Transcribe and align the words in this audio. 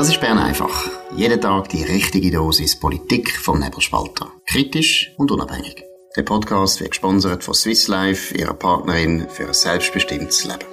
Das 0.00 0.08
ist 0.08 0.18
Bern 0.18 0.38
einfach. 0.38 0.90
Jeden 1.14 1.42
Tag 1.42 1.68
die 1.68 1.82
richtige 1.82 2.30
Dosis 2.30 2.74
Politik 2.80 3.36
vom 3.36 3.60
Nebelspalter. 3.60 4.32
Kritisch 4.46 5.12
und 5.18 5.30
unabhängig. 5.30 5.84
Der 6.16 6.22
Podcast 6.22 6.80
wird 6.80 6.92
gesponsert 6.92 7.44
von 7.44 7.52
Swiss 7.52 7.86
Life, 7.86 8.34
ihrer 8.34 8.54
Partnerin 8.54 9.28
für 9.28 9.48
ein 9.48 9.52
selbstbestimmtes 9.52 10.46
Leben. 10.46 10.64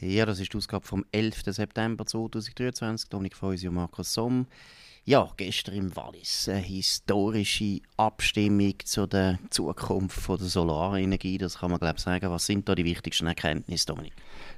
Ja, 0.00 0.26
das 0.26 0.38
ist 0.38 0.52
die 0.52 0.58
Ausgabe 0.58 0.86
vom 0.86 1.06
11. 1.12 1.44
September 1.46 2.04
2023. 2.04 3.08
Dominik 3.08 3.34
Feusi 3.34 3.68
und 3.68 3.76
Markus 3.76 4.12
Somm. 4.12 4.48
Ja, 5.04 5.28
gestern 5.36 5.74
im 5.74 5.96
Wallis 5.96 6.48
eine 6.48 6.60
historische 6.60 7.80
Abstimmung 7.96 8.74
zu 8.84 9.08
der 9.08 9.40
Zukunft 9.50 10.16
von 10.16 10.38
der 10.38 10.46
Solarenergie. 10.46 11.38
Das 11.38 11.58
kann 11.58 11.72
man 11.72 11.80
glaube 11.80 11.96
ich 11.96 12.02
sagen. 12.04 12.30
Was 12.30 12.46
sind 12.46 12.68
da 12.68 12.76
die 12.76 12.84
wichtigsten 12.84 13.26
Erkenntnisse, 13.26 13.86
Dominik? 13.86 14.12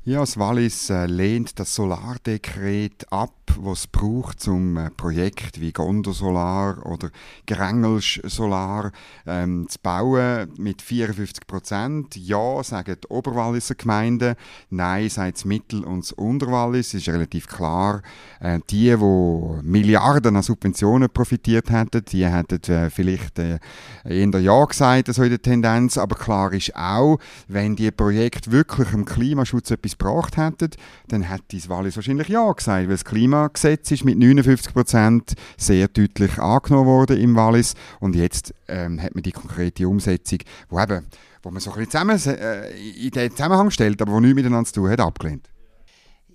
Ja, 0.06 0.20
das 0.20 0.38
Wallis 0.38 0.90
äh, 0.90 1.06
lehnt 1.06 1.58
das 1.58 1.74
Solardekret 1.74 3.10
ab, 3.10 3.32
was 3.56 3.80
es 3.80 3.86
braucht, 3.86 4.38
zum 4.38 4.76
äh, 4.76 4.90
Projekt 4.90 5.62
wie 5.62 5.72
Gondosolar 5.72 6.84
oder 6.84 7.10
Grengelsch 7.46 8.20
Solar 8.24 8.92
ähm, 9.26 9.66
zu 9.70 9.78
bauen 9.82 10.52
mit 10.58 10.82
54 10.82 11.46
Prozent. 11.46 12.16
Ja, 12.16 12.62
sagen 12.62 12.96
die 13.02 13.08
Oberwalliser 13.08 13.76
Gemeinden. 13.76 14.34
Nein, 14.68 15.08
sagt 15.08 15.38
das 15.38 15.44
Mittel- 15.46 15.84
und 15.84 16.04
das 16.04 16.12
Unterwallis. 16.12 16.88
Es 16.88 16.94
ist 16.94 17.08
relativ 17.08 17.46
klar, 17.46 18.02
äh, 18.40 18.60
die, 18.68 18.94
die 18.94 19.60
Milliarden 19.62 20.33
an 20.36 20.42
Subventionen 20.42 21.08
profitiert 21.08 21.70
hätten, 21.70 22.04
die 22.04 22.26
hätten 22.26 22.60
äh, 22.70 22.90
vielleicht 22.90 23.38
äh, 23.38 23.58
eher 24.04 24.40
Ja 24.40 24.64
gesagt, 24.64 25.14
so 25.14 25.22
in 25.22 25.30
der 25.30 25.40
Tendenz. 25.40 25.96
Aber 25.98 26.16
klar 26.16 26.52
ist 26.52 26.74
auch, 26.74 27.18
wenn 27.48 27.76
die 27.76 27.90
Projekte 27.90 28.50
wirklich 28.50 28.92
im 28.92 29.04
Klimaschutz 29.04 29.70
etwas 29.70 29.84
etwas 29.84 29.98
gebracht 29.98 30.36
hätten, 30.36 30.70
dann 31.08 31.22
hätte 31.22 31.44
das 31.52 31.68
Wallis 31.68 31.96
wahrscheinlich 31.96 32.28
Ja 32.28 32.50
gesagt, 32.52 32.82
weil 32.82 32.88
das 32.88 33.04
Klimagesetz 33.04 33.90
ist 33.90 34.04
mit 34.04 34.18
59 34.18 34.72
Prozent 34.72 35.34
sehr 35.56 35.88
deutlich 35.88 36.38
angenommen 36.38 36.86
worden 36.86 37.18
im 37.18 37.36
Wallis. 37.36 37.74
Und 38.00 38.16
jetzt 38.16 38.54
ähm, 38.68 39.00
hat 39.00 39.14
man 39.14 39.22
die 39.22 39.32
konkrete 39.32 39.88
Umsetzung, 39.88 40.38
wo 40.68 40.80
eben 40.80 41.06
wo 41.42 41.50
man 41.50 41.60
so 41.60 41.72
ein 41.72 41.84
bisschen 41.84 41.90
zusammen, 41.90 42.38
äh, 42.38 42.70
in 43.06 43.10
den 43.10 43.30
Zusammenhang 43.30 43.70
stellt, 43.70 44.00
aber 44.00 44.12
wo 44.12 44.20
nichts 44.20 44.34
miteinander 44.34 44.66
zu 44.66 44.80
tun 44.80 44.90
hat, 44.90 45.00
abgelehnt 45.00 45.48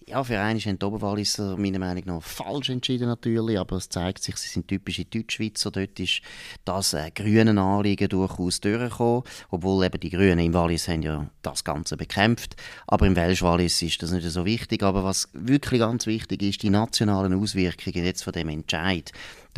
ja, 0.09 0.23
für 0.23 0.39
einen 0.39 0.59
haben 0.59 0.79
die 0.79 0.85
Oberwalliser 0.85 1.55
meiner 1.55 1.77
Meinung 1.77 2.03
nach 2.05 2.23
falsch 2.23 2.69
entschieden 2.69 3.07
natürlich, 3.07 3.59
aber 3.59 3.77
es 3.77 3.89
zeigt 3.89 4.23
sich, 4.23 4.35
sie 4.37 4.47
sind 4.47 4.67
typische 4.67 5.05
Deutschschweizer. 5.05 5.69
Dort 5.69 5.99
ist 5.99 6.21
das 6.65 6.93
äh, 6.93 7.11
grüne 7.11 7.59
Anliegen 7.59 8.09
durchaus 8.09 8.59
durchgekommen, 8.59 9.23
obwohl 9.51 9.85
eben 9.85 9.99
die 9.99 10.09
Grünen 10.09 10.39
im 10.39 10.53
Wallis 10.53 10.87
haben 10.87 11.03
ja 11.03 11.29
das 11.43 11.63
Ganze 11.63 11.95
bekämpft. 11.95 12.55
Aber 12.87 13.05
im 13.05 13.15
Welsch-Wallis 13.15 13.81
ist 13.83 14.01
das 14.01 14.11
nicht 14.11 14.27
so 14.27 14.45
wichtig. 14.45 14.81
Aber 14.81 15.03
was 15.03 15.29
wirklich 15.33 15.79
ganz 15.79 16.07
wichtig 16.07 16.41
ist, 16.41 16.63
die 16.63 16.71
nationalen 16.71 17.39
Auswirkungen 17.39 18.03
jetzt 18.03 18.23
von 18.23 18.33
dem 18.33 18.49
Entscheid 18.49 19.11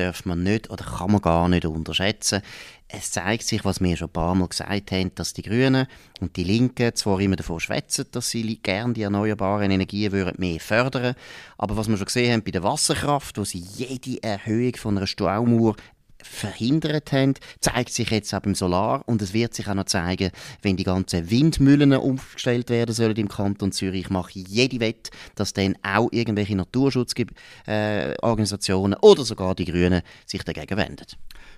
darf 0.05 0.25
man 0.25 0.43
nicht 0.43 0.69
oder 0.69 0.83
kann 0.83 1.11
man 1.11 1.21
gar 1.21 1.47
nicht 1.49 1.65
unterschätzen. 1.65 2.41
Es 2.87 3.11
zeigt 3.11 3.43
sich, 3.43 3.63
was 3.63 3.79
wir 3.79 3.95
schon 3.95 4.09
ein 4.09 4.13
paar 4.13 4.35
Mal 4.35 4.49
gesagt 4.49 4.91
haben, 4.91 5.15
dass 5.15 5.33
die 5.33 5.43
Grünen 5.43 5.87
und 6.19 6.35
die 6.35 6.43
Linken 6.43 6.93
zwar 6.93 7.21
immer 7.21 7.37
davon 7.37 7.59
schwätzen, 7.59 8.05
dass 8.11 8.29
sie 8.29 8.57
gerne 8.57 8.93
die 8.93 9.03
erneuerbaren 9.03 9.71
Energien 9.71 10.11
würden 10.11 10.35
mehr 10.37 10.59
fördern 10.59 11.15
aber 11.57 11.77
was 11.77 11.87
wir 11.87 11.95
schon 11.95 12.07
gesehen 12.07 12.33
haben 12.33 12.43
bei 12.43 12.51
der 12.51 12.63
Wasserkraft, 12.63 13.37
wo 13.37 13.45
sie 13.45 13.59
jede 13.59 14.21
Erhöhung 14.23 14.75
von 14.75 14.97
einer 14.97 15.05
Staumauer 15.05 15.75
verhindert 16.23 17.11
haben, 17.11 17.33
zeigt 17.59 17.91
sich 17.91 18.09
jetzt 18.09 18.33
auch 18.33 18.39
beim 18.39 18.55
Solar 18.55 19.03
und 19.07 19.21
es 19.21 19.33
wird 19.33 19.53
sich 19.53 19.67
auch 19.67 19.73
noch 19.73 19.85
zeigen, 19.85 20.31
wenn 20.61 20.77
die 20.77 20.83
ganzen 20.83 21.29
Windmühlen 21.29 21.93
aufgestellt 21.93 22.69
werden 22.69 22.93
sollen 22.93 23.17
im 23.17 23.27
Kanton 23.27 23.71
Zürich, 23.71 24.09
mache 24.09 24.39
ich 24.39 24.47
jede 24.47 24.79
Wette, 24.79 25.11
dass 25.35 25.53
dann 25.53 25.75
auch 25.83 26.09
irgendwelche 26.11 26.55
Naturschutzorganisationen 26.55 28.97
oder 29.01 29.23
sogar 29.23 29.55
die 29.55 29.65
Grünen 29.65 30.01
sich 30.25 30.43
dagegen 30.43 30.77
wenden. 30.77 31.05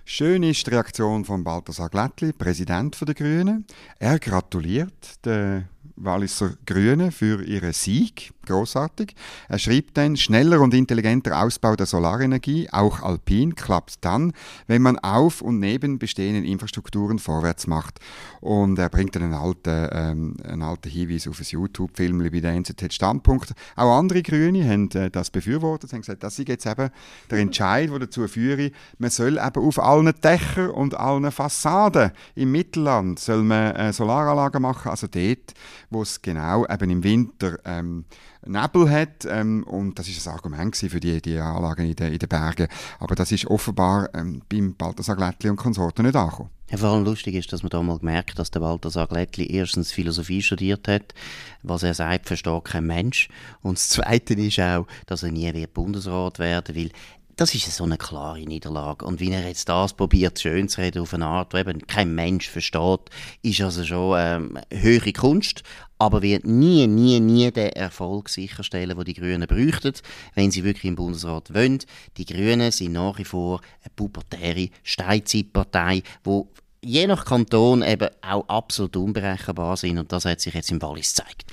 Schön 0.04 0.42
ist 0.42 0.66
die 0.66 0.70
Reaktion 0.70 1.24
von 1.24 1.44
Balthasar 1.44 1.88
Glättli, 1.88 2.32
Präsident 2.32 3.00
der 3.00 3.14
Grünen. 3.14 3.64
Er 3.98 4.18
gratuliert 4.18 5.24
der 5.24 5.64
Walliser 5.96 6.54
Grünen 6.66 7.12
für 7.12 7.42
ihren 7.44 7.72
Sieg. 7.72 8.32
Großartig. 8.46 9.14
Er 9.48 9.58
schrieb 9.58 9.94
dann, 9.94 10.16
schneller 10.16 10.60
und 10.60 10.74
intelligenter 10.74 11.42
Ausbau 11.42 11.76
der 11.76 11.86
Solarenergie, 11.86 12.68
auch 12.70 13.00
alpin, 13.00 13.54
klappt 13.54 14.04
dann, 14.04 14.32
wenn 14.66 14.82
man 14.82 14.98
auf 14.98 15.40
und 15.40 15.60
neben 15.60 15.98
bestehenden 15.98 16.44
Infrastrukturen 16.44 17.18
vorwärts 17.18 17.66
macht. 17.66 18.00
Und 18.40 18.78
er 18.78 18.90
bringt 18.90 19.16
dann 19.16 19.22
einen 19.22 19.34
alten, 19.34 19.88
ähm, 19.92 20.36
einen 20.44 20.62
alten 20.62 20.90
Hinweis 20.90 21.26
auf 21.26 21.40
ein 21.40 21.46
YouTube-Film 21.48 22.18
bei 22.18 22.40
der 22.40 22.52
NZZ 22.52 22.92
Standpunkt. 22.92 23.54
Auch 23.76 23.96
andere 23.96 24.22
Grüne 24.22 24.68
haben 24.68 24.90
äh, 24.90 25.10
das 25.10 25.30
befürwortet, 25.30 25.92
haben 25.92 26.00
gesagt, 26.00 26.22
das 26.22 26.38
ist 26.38 26.48
jetzt 26.48 26.66
eben 26.66 26.90
der 27.30 27.38
Entscheid, 27.38 27.90
der 27.90 28.00
dazu 28.00 28.28
führt, 28.28 28.72
man 28.98 29.10
soll 29.10 29.38
eben 29.38 29.64
auf 29.64 29.78
allen 29.78 30.12
Dächern 30.22 30.70
und 30.70 30.94
allen 30.94 31.30
Fassaden 31.30 32.12
im 32.34 32.52
Mittelland 32.52 33.18
soll 33.18 33.42
man 33.42 33.74
äh, 33.74 33.92
Solaranlagen 33.92 34.60
machen, 34.60 34.90
also 34.90 35.06
dort, 35.06 35.54
wo 35.90 36.02
es 36.02 36.22
genau 36.22 36.66
eben 36.66 36.90
im 36.90 37.04
Winter 37.04 37.58
ähm, 37.64 38.04
Nebel 38.46 38.90
hat. 38.90 39.26
Ähm, 39.26 39.64
und 39.64 39.98
das 39.98 40.08
ist 40.08 40.26
ein 40.26 40.34
Argument 40.34 40.76
für 40.76 41.00
die, 41.00 41.20
die 41.20 41.38
Anlagen 41.38 41.86
in 41.86 41.96
den, 41.96 42.12
in 42.12 42.18
den 42.18 42.28
Bergen. 42.28 42.68
Aber 42.98 43.14
das 43.14 43.32
ist 43.32 43.46
offenbar 43.46 44.08
ähm, 44.14 44.42
beim 44.48 44.74
Balthasar 44.74 45.16
Glättli 45.16 45.50
und 45.50 45.56
Konsorten 45.56 46.04
nicht 46.04 46.16
angekommen. 46.16 46.50
Ja, 46.70 46.78
vor 46.78 46.88
allem 46.90 47.04
lustig 47.04 47.34
ist, 47.34 47.52
dass 47.52 47.62
man 47.62 47.70
da 47.70 47.82
mal 47.82 47.98
gemerkt 47.98 48.38
dass 48.38 48.50
der 48.50 48.60
Balthasar 48.60 49.06
Glättli 49.06 49.46
erstens 49.46 49.92
Philosophie 49.92 50.42
studiert 50.42 50.88
hat, 50.88 51.14
was 51.62 51.82
er 51.82 51.94
sagt, 51.94 52.26
versteht 52.26 52.64
kein 52.64 52.86
Mensch. 52.86 53.28
Und 53.62 53.78
das 53.78 53.90
Zweite 53.90 54.34
ist 54.34 54.58
auch, 54.60 54.86
dass 55.06 55.22
er 55.22 55.30
nie 55.30 55.52
wird 55.52 55.74
Bundesrat 55.74 56.38
werden 56.38 56.74
will 56.74 56.90
das 57.36 57.54
ist 57.54 57.70
so 57.74 57.84
eine 57.84 57.98
klare 57.98 58.40
Niederlage. 58.40 59.04
Und 59.04 59.20
wie 59.20 59.30
er 59.30 59.46
jetzt 59.46 59.68
das 59.68 59.92
probiert, 59.92 60.38
schön 60.38 60.68
zu 60.68 60.80
reden 60.80 61.02
auf 61.02 61.14
eine 61.14 61.26
Art, 61.26 61.52
die 61.52 61.58
eben 61.58 61.86
kein 61.86 62.14
Mensch 62.14 62.48
versteht, 62.48 63.00
ist 63.42 63.60
also 63.60 63.84
schon 63.84 64.16
ähm, 64.18 64.58
höhere 64.72 65.12
Kunst, 65.12 65.62
aber 65.98 66.22
wird 66.22 66.44
nie, 66.44 66.86
nie, 66.86 67.20
nie 67.20 67.50
den 67.50 67.72
Erfolg 67.72 68.28
sicherstellen, 68.28 68.96
den 68.96 69.04
die 69.04 69.14
Grünen 69.14 69.48
bräuchten, 69.48 69.94
wenn 70.34 70.50
sie 70.50 70.64
wirklich 70.64 70.84
im 70.84 70.96
Bundesrat 70.96 71.52
wollen. 71.54 71.78
Die 72.16 72.26
Grünen 72.26 72.70
sind 72.70 72.92
nach 72.92 73.18
wie 73.18 73.24
vor 73.24 73.60
eine 73.82 73.92
pubertäre 73.96 74.68
Steinzeitpartei, 74.82 76.02
wo 76.22 76.48
je 76.82 77.06
nach 77.06 77.24
Kanton 77.24 77.82
eben 77.82 78.10
auch 78.20 78.48
absolut 78.48 78.96
unberechenbar 78.96 79.76
sind 79.76 79.98
und 79.98 80.12
das 80.12 80.24
hat 80.24 80.40
sich 80.40 80.54
jetzt 80.54 80.70
im 80.70 80.82
Wallis 80.82 81.14
gezeigt 81.14 81.46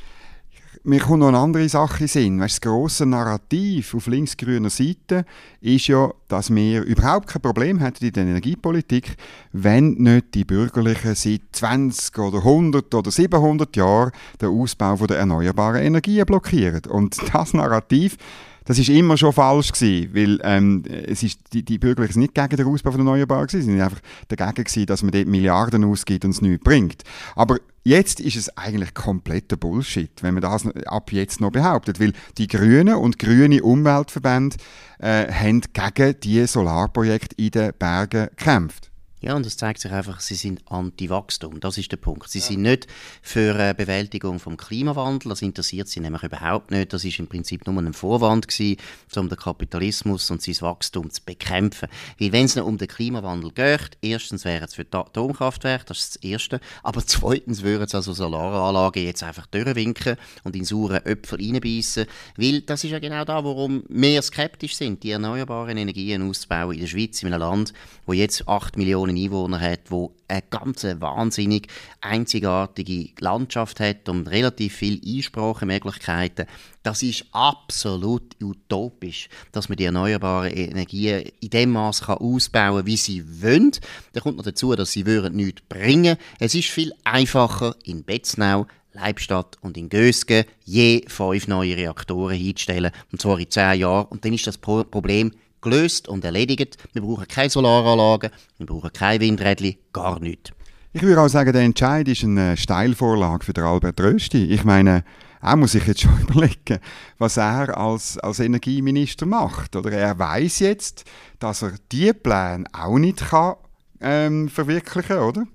mir 0.83 0.99
kommt 0.99 1.19
noch 1.19 1.27
eine 1.27 1.37
andere 1.37 1.69
Sache 1.69 2.03
in 2.03 2.07
Sinn. 2.07 2.39
Weißt, 2.39 2.55
das 2.55 2.61
grosse 2.61 3.05
Narrativ 3.05 3.93
auf 3.93 4.07
linksgrüner 4.07 4.69
Seite 4.69 5.25
ist 5.61 5.87
ja, 5.87 6.11
dass 6.27 6.53
wir 6.53 6.83
überhaupt 6.83 7.27
kein 7.27 7.41
Problem 7.41 7.79
hätten 7.79 8.05
in 8.05 8.13
der 8.13 8.23
Energiepolitik, 8.23 9.15
wenn 9.51 9.93
nicht 9.93 10.33
die 10.33 10.45
Bürgerlichen 10.45 11.15
seit 11.15 11.41
20 11.51 12.17
oder 12.17 12.39
100 12.39 12.93
oder 12.95 13.11
700 13.11 13.75
Jahren 13.75 14.11
den 14.41 14.49
Ausbau 14.49 14.95
der 15.05 15.19
erneuerbaren 15.19 15.83
Energien 15.83 16.25
blockieren. 16.25 16.81
Und 16.89 17.17
das 17.33 17.53
Narrativ 17.53 18.17
das 18.65 18.77
ist 18.77 18.89
immer 18.89 19.17
schon 19.17 19.33
falsch 19.33 19.71
gewesen, 19.71 20.13
weil 20.13 20.39
ähm, 20.43 20.83
es 20.85 21.23
ist, 21.23 21.39
die, 21.53 21.63
die 21.63 21.79
Bürgerlichen 21.79 22.13
sind 22.13 22.21
nicht 22.21 22.35
gegen 22.35 22.57
den 22.57 22.67
Ausbau 22.67 22.91
von 22.91 22.99
Erneuerbaren 22.99 23.47
gewesen, 23.47 23.65
sie 23.65 23.71
sind 23.71 23.81
einfach 23.81 24.01
dagegen 24.27 24.63
gewesen, 24.63 24.85
dass 24.85 25.03
man 25.03 25.11
dort 25.11 25.27
Milliarden 25.27 25.83
ausgibt 25.83 26.25
und 26.25 26.31
es 26.31 26.41
nichts 26.41 26.63
bringt. 26.63 27.03
Aber 27.35 27.57
Jetzt 27.83 28.19
ist 28.19 28.35
es 28.35 28.55
eigentlich 28.57 28.93
kompletter 28.93 29.57
Bullshit, 29.57 30.11
wenn 30.21 30.35
man 30.35 30.41
das 30.41 30.67
ab 30.85 31.11
jetzt 31.11 31.41
noch 31.41 31.49
behauptet, 31.49 31.99
weil 31.99 32.13
die 32.37 32.45
Grünen 32.45 32.93
und 32.93 33.17
grüne 33.17 33.63
Umweltverbände 33.63 34.57
äh, 34.99 35.31
haben 35.31 35.61
gegen 35.73 36.19
die 36.19 36.45
Solarprojekte 36.45 37.35
in 37.37 37.49
den 37.49 37.71
Bergen 37.79 38.27
gekämpft. 38.35 38.90
Ja, 39.21 39.35
und 39.35 39.45
es 39.45 39.55
zeigt 39.55 39.79
sich 39.79 39.91
einfach, 39.91 40.19
sie 40.19 40.33
sind 40.33 40.63
anti-Wachstum. 40.65 41.59
Das 41.59 41.77
ist 41.77 41.91
der 41.91 41.97
Punkt. 41.97 42.27
Sie 42.27 42.39
ja. 42.39 42.45
sind 42.45 42.63
nicht 42.63 42.87
für 43.21 43.53
eine 43.53 43.75
Bewältigung 43.75 44.39
vom 44.39 44.57
Klimawandel. 44.57 45.29
Das 45.29 45.43
interessiert 45.43 45.87
sie 45.87 45.99
nämlich 45.99 46.23
überhaupt 46.23 46.71
nicht. 46.71 46.91
Das 46.91 47.05
ist 47.05 47.19
im 47.19 47.27
Prinzip 47.27 47.67
nur 47.67 47.77
ein 47.77 47.93
Vorwand 47.93 48.47
gewesen, 48.47 48.77
um 49.15 49.29
den 49.29 49.37
Kapitalismus 49.37 50.31
und 50.31 50.41
sein 50.41 50.55
Wachstum 50.61 51.11
zu 51.11 51.21
bekämpfen. 51.23 51.87
Weil 52.19 52.31
wenn 52.31 52.45
es 52.45 52.57
um 52.57 52.79
den 52.79 52.87
Klimawandel 52.87 53.51
geht, 53.51 53.91
erstens 54.01 54.43
wäre 54.43 54.65
es 54.65 54.73
für 54.73 54.85
die 54.85 54.97
Atomkraftwerke, 54.97 55.85
das 55.85 55.99
ist 55.99 56.15
das 56.15 56.23
Erste. 56.23 56.59
Aber 56.81 57.05
zweitens 57.05 57.61
würden 57.61 57.83
es 57.83 57.93
also 57.93 58.13
Solaranlagen 58.13 59.03
jetzt 59.03 59.21
einfach 59.21 59.45
durchwinken 59.45 60.17
und 60.43 60.55
in 60.55 60.65
saure 60.65 61.05
Äpfel 61.05 61.39
reinbeissen. 61.39 62.07
Weil 62.37 62.61
das 62.61 62.83
ist 62.83 62.89
ja 62.89 62.97
genau 62.97 63.23
da, 63.23 63.43
warum 63.43 63.83
wir 63.87 64.19
skeptisch 64.23 64.77
sind, 64.77 65.03
die 65.03 65.11
erneuerbaren 65.11 65.77
Energien 65.77 66.27
auszubauen 66.27 66.73
in 66.73 66.81
der 66.81 66.87
Schweiz, 66.87 67.21
in 67.21 67.31
einem 67.31 67.41
Land, 67.41 67.73
wo 68.07 68.13
jetzt 68.13 68.47
8 68.47 68.77
Millionen 68.77 69.10
Millionen 69.11 69.25
Einwohner 69.25 69.59
hat, 69.59 69.89
wo 69.89 70.15
eine 70.27 70.43
ganz 70.49 70.83
wahnsinnig 70.83 71.67
einzigartige 72.01 73.09
Landschaft 73.19 73.79
hat 73.79 74.09
und 74.09 74.27
relativ 74.27 74.75
viele 74.75 75.01
Einsprachemöglichkeiten. 75.05 76.45
Das 76.83 77.03
ist 77.03 77.25
absolut 77.31 78.35
utopisch, 78.41 79.29
dass 79.51 79.69
man 79.69 79.77
die 79.77 79.85
erneuerbaren 79.85 80.51
Energien 80.51 81.29
in 81.39 81.49
dem 81.49 81.71
Maß 81.71 82.07
ausbauen 82.09 82.77
kann, 82.77 82.85
wie 82.85 82.97
sie 82.97 83.23
wollen. 83.41 83.71
Da 84.13 84.21
kommt 84.21 84.37
noch 84.37 84.43
dazu, 84.43 84.75
dass 84.75 84.91
sie 84.91 85.03
nichts 85.03 85.61
bringen 85.69 86.17
Es 86.39 86.55
ist 86.55 86.69
viel 86.69 86.93
einfacher, 87.03 87.75
in 87.83 88.03
Betznau 88.03 88.65
Leibstadt 88.93 89.57
und 89.61 89.77
in 89.77 89.87
Gösgen 89.87 90.43
je 90.65 91.05
fünf 91.07 91.47
neue 91.47 91.77
Reaktoren 91.77 92.35
hinzustellen, 92.35 92.91
und 93.11 93.21
zwar 93.21 93.39
in 93.39 93.49
zehn 93.49 93.79
Jahren. 93.79 94.07
Und 94.07 94.25
dann 94.25 94.33
ist 94.33 94.47
das 94.47 94.57
Problem 94.57 95.31
gelöst 95.61 96.07
und 96.07 96.25
erledigt. 96.25 96.77
Wir 96.93 97.01
brauchen 97.01 97.27
keine 97.27 97.49
Solaranlagen, 97.49 98.31
wir 98.57 98.65
brauchen 98.65 98.91
keine 98.93 99.19
Windräder, 99.21 99.73
gar 99.93 100.19
nichts. 100.19 100.51
Ich 100.93 101.01
würde 101.01 101.21
auch 101.21 101.29
sagen, 101.29 101.53
der 101.53 101.61
Entscheid 101.61 102.07
ist 102.07 102.23
eine 102.23 102.57
Steilvorlage 102.57 103.45
für 103.45 103.53
den 103.53 103.63
Albert 103.63 104.01
Rösti. 104.01 104.45
Ich 104.45 104.65
meine, 104.65 105.05
er 105.41 105.55
muss 105.55 105.71
sich 105.71 105.87
jetzt 105.87 106.01
schon 106.01 106.19
überlegen, 106.21 106.79
was 107.17 107.37
er 107.37 107.77
als, 107.77 108.17
als 108.17 108.39
Energieminister 108.39 109.25
macht. 109.25 109.75
Oder 109.75 109.91
er 109.91 110.19
weiß 110.19 110.59
jetzt, 110.59 111.05
dass 111.39 111.61
er 111.61 111.73
diese 111.91 112.13
Pläne 112.13 112.65
auch 112.73 112.97
nicht 112.97 113.29
kann, 113.29 113.55
ähm, 114.01 114.49
verwirklichen 114.49 115.17
oder? 115.17 115.45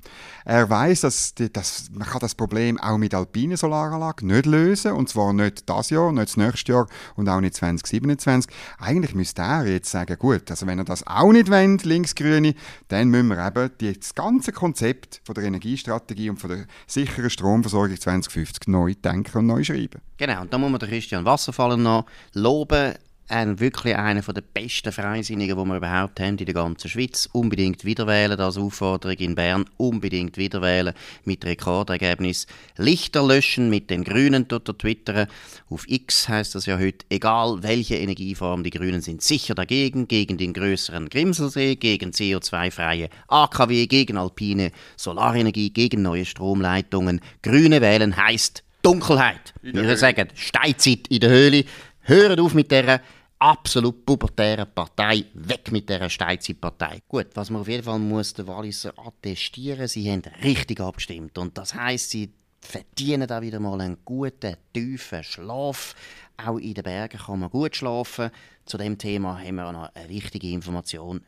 Er 0.49 0.71
weiß, 0.71 1.01
dass, 1.01 1.35
dass 1.35 1.91
man 1.93 2.07
kann 2.07 2.21
das 2.21 2.37
Problem 2.37 2.79
auch 2.79 2.99
mit 2.99 3.15
alpinen 3.15 3.57
Solaranlagen 3.57 4.29
nicht 4.29 4.47
lösen 4.47 4.93
und 4.93 5.09
zwar 5.09 5.33
nicht 5.33 5.69
das 5.69 5.91
Jahr, 5.91 6.13
nicht 6.13 6.29
das 6.29 6.37
nächste 6.37 6.73
Jahr 6.73 6.87
und 7.17 7.29
auch 7.29 7.41
nicht 7.41 7.57
2027. 7.57 8.53
Eigentlich 8.79 9.17
müsste 9.17 9.43
er 9.43 9.67
jetzt 9.67 9.91
sagen, 9.91 10.17
gut, 10.17 10.49
also 10.49 10.69
wenn 10.69 10.79
er 10.79 10.85
das 10.85 11.05
auch 11.05 11.33
nicht 11.33 11.51
will, 11.51 11.79
Linksgrüne, 11.83 12.55
dann 12.87 13.09
müssen 13.09 13.29
wir 13.29 13.45
eben 13.45 13.99
das 13.99 14.15
ganze 14.15 14.53
Konzept 14.53 15.21
von 15.25 15.35
der 15.35 15.45
Energiestrategie 15.45 16.31
und 16.31 16.37
von 16.39 16.51
der 16.51 16.67
sicheren 16.87 17.31
Stromversorgung 17.31 17.99
2050 17.99 18.69
neu 18.69 18.95
denken 18.95 19.39
und 19.39 19.47
neu 19.47 19.65
schreiben. 19.65 20.01
Genau, 20.17 20.43
und 20.43 20.53
da 20.53 20.59
muss 20.59 20.71
man 20.71 20.79
den 20.79 20.89
Christian 20.89 21.25
Wasserfallen 21.25 21.83
noch 21.83 22.07
loben 22.35 22.95
ein, 23.29 23.61
wirklich 23.61 23.97
einer 23.97 24.21
der 24.21 24.41
besten 24.41 24.93
Freisinnigen, 24.93 25.57
die 25.57 25.65
wir 25.65 25.77
überhaupt 25.77 26.21
haben 26.21 26.39
in 26.39 26.47
der 26.47 26.55
ganzen 26.55 26.89
Schweiz. 26.89 27.29
Unbedingt 27.33 27.85
wiederwählen, 27.85 28.39
als 28.39 28.57
Aufforderung 28.57 29.17
in 29.17 29.35
Bern. 29.35 29.65
Unbedingt 29.77 30.37
wiederwählen 30.37 30.95
mit 31.25 31.45
Rekordergebnis. 31.45 32.47
Lichter 32.77 33.27
löschen 33.27 33.71
mit 33.71 33.91
den 33.91 34.05
Grünen, 34.05 34.49
tut 34.49 34.69
er 34.69 34.79
twittern. 34.79 35.27
Auf 35.71 35.89
X 35.89 36.29
heißt 36.29 36.55
das 36.55 36.67
ja 36.67 36.79
heute, 36.79 37.05
egal 37.09 37.63
welche 37.63 37.97
Energieform, 37.97 38.63
die 38.63 38.71
Grünen 38.71 39.01
sind 39.01 39.23
sicher 39.23 39.55
dagegen. 39.55 40.09
Gegen 40.09 40.39
den 40.39 40.53
größeren 40.53 41.09
Grimselsee, 41.09 41.77
gegen 41.77 42.11
CO2-freie 42.11 43.09
AKW, 43.29 43.87
gegen 43.87 44.17
alpine 44.17 44.71
Solarenergie, 44.97 45.71
gegen 45.71 46.03
neue 46.03 46.25
Stromleitungen. 46.25 47.21
Grüne 47.43 47.81
wählen 47.81 48.17
heißt 48.17 48.63
Dunkelheit. 48.83 49.53
Wir 49.63 49.97
sagen 49.97 50.29
Steinzeit 50.35 51.09
in 51.09 51.19
der 51.19 51.31
Höhle. 51.31 51.65
Hört 52.03 52.39
auf 52.39 52.55
mit 52.55 52.71
dieser 52.71 53.01
absolut 53.39 54.05
pubertären 54.05 54.67
Partei. 54.75 55.25
Weg 55.35 55.71
mit 55.73 55.89
dieser 55.89 56.09
Steinzeitpartei. 56.09 57.01
Gut, 57.09 57.29
was 57.35 57.51
man 57.51 57.63
auf 57.63 57.69
jeden 57.69 57.83
Fall 57.83 57.99
muss 57.99 58.35
den 58.35 58.47
Walliser 58.47 58.93
attestieren, 58.97 59.89
sie 59.89 60.11
haben 60.11 60.23
richtig 60.43 60.81
abgestimmt. 60.81 61.39
Und 61.39 61.57
das 61.59 61.75
heisst, 61.75 62.11
sie 62.11 62.33
verdienen 62.61 63.29
da 63.29 63.41
wieder 63.43 63.61
mal 63.61 63.81
einen 63.81 63.99
guten, 64.05 64.57
tiefen 64.73 65.23
Schlaf. 65.23 65.95
Auch 66.37 66.59
in 66.59 66.75
den 66.75 66.85
Bergen 66.85 67.19
kann 67.19 67.41
man 67.41 67.51
gut 67.51 67.77
schlafen. 67.77 68.31
Zu 68.65 68.79
dem 68.79 68.99
Thema 68.99 69.39
haben 69.39 69.57
wir 69.57 69.67
auch 69.69 69.73
noch 69.73 69.95
eine 69.95 70.09
wichtige 70.09 70.51
Information. 70.51 71.25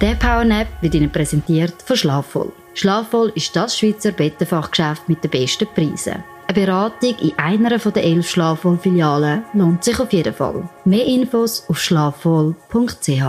Der 0.00 0.14
Powernap 0.16 0.66
wird 0.80 0.94
Ihnen 0.94 1.12
präsentiert 1.12 1.80
von 1.80 1.96
Schlafvoll. 1.96 2.52
Schlafvoll 2.74 3.32
ist 3.36 3.54
das 3.54 3.78
Schweizer 3.78 4.10
Bettenfachgeschäft 4.10 5.08
mit 5.08 5.22
den 5.22 5.30
besten 5.30 5.68
Preisen. 5.74 6.24
Eine 6.52 6.66
Beratung 6.66 7.18
in 7.18 7.38
einer 7.38 7.78
der 7.78 8.04
elf 8.04 8.28
Schlafwohl-Filialen 8.28 9.42
lohnt 9.54 9.82
sich 9.84 9.98
auf 9.98 10.12
jeden 10.12 10.34
Fall. 10.34 10.68
Mehr 10.84 11.06
Infos 11.06 11.64
auf 11.66 11.80
schlafwohl.ch. 11.80 13.22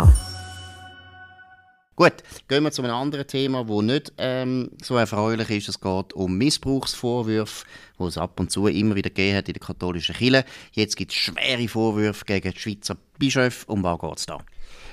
Gut, 1.96 2.14
gehen 2.50 2.64
wir 2.66 2.72
zu 2.74 2.82
einem 2.82 2.94
anderen 2.94 3.26
Thema, 3.26 3.64
das 3.64 3.82
nicht 3.82 4.14
ähm, 4.18 4.72
so 4.82 4.98
erfreulich 4.98 5.50
ist. 5.52 5.70
Es 5.70 5.80
geht 5.80 6.12
um 6.12 6.38
Missbrauchsvorwürfe, 6.38 7.66
die 7.98 8.04
es 8.04 8.18
ab 8.18 8.38
und 8.42 8.52
zu 8.52 8.68
immer 8.68 8.96
wieder 8.96 9.10
gegeben 9.10 9.38
hat 9.38 9.48
in 9.48 9.54
der 9.54 9.66
katholischen 9.66 10.16
Kirche. 10.16 10.44
Jetzt 10.74 10.98
gibt 10.98 11.14
es 11.14 11.18
schwere 11.18 11.70
Vorwürfe 11.70 12.26
gegen 12.26 12.52
die 12.52 12.60
Schweizer 12.60 12.98
Bischöfe. 13.18 13.66
Um 13.72 13.84
was 13.84 14.00
geht 14.00 14.18
es 14.18 14.26
da? 14.26 14.40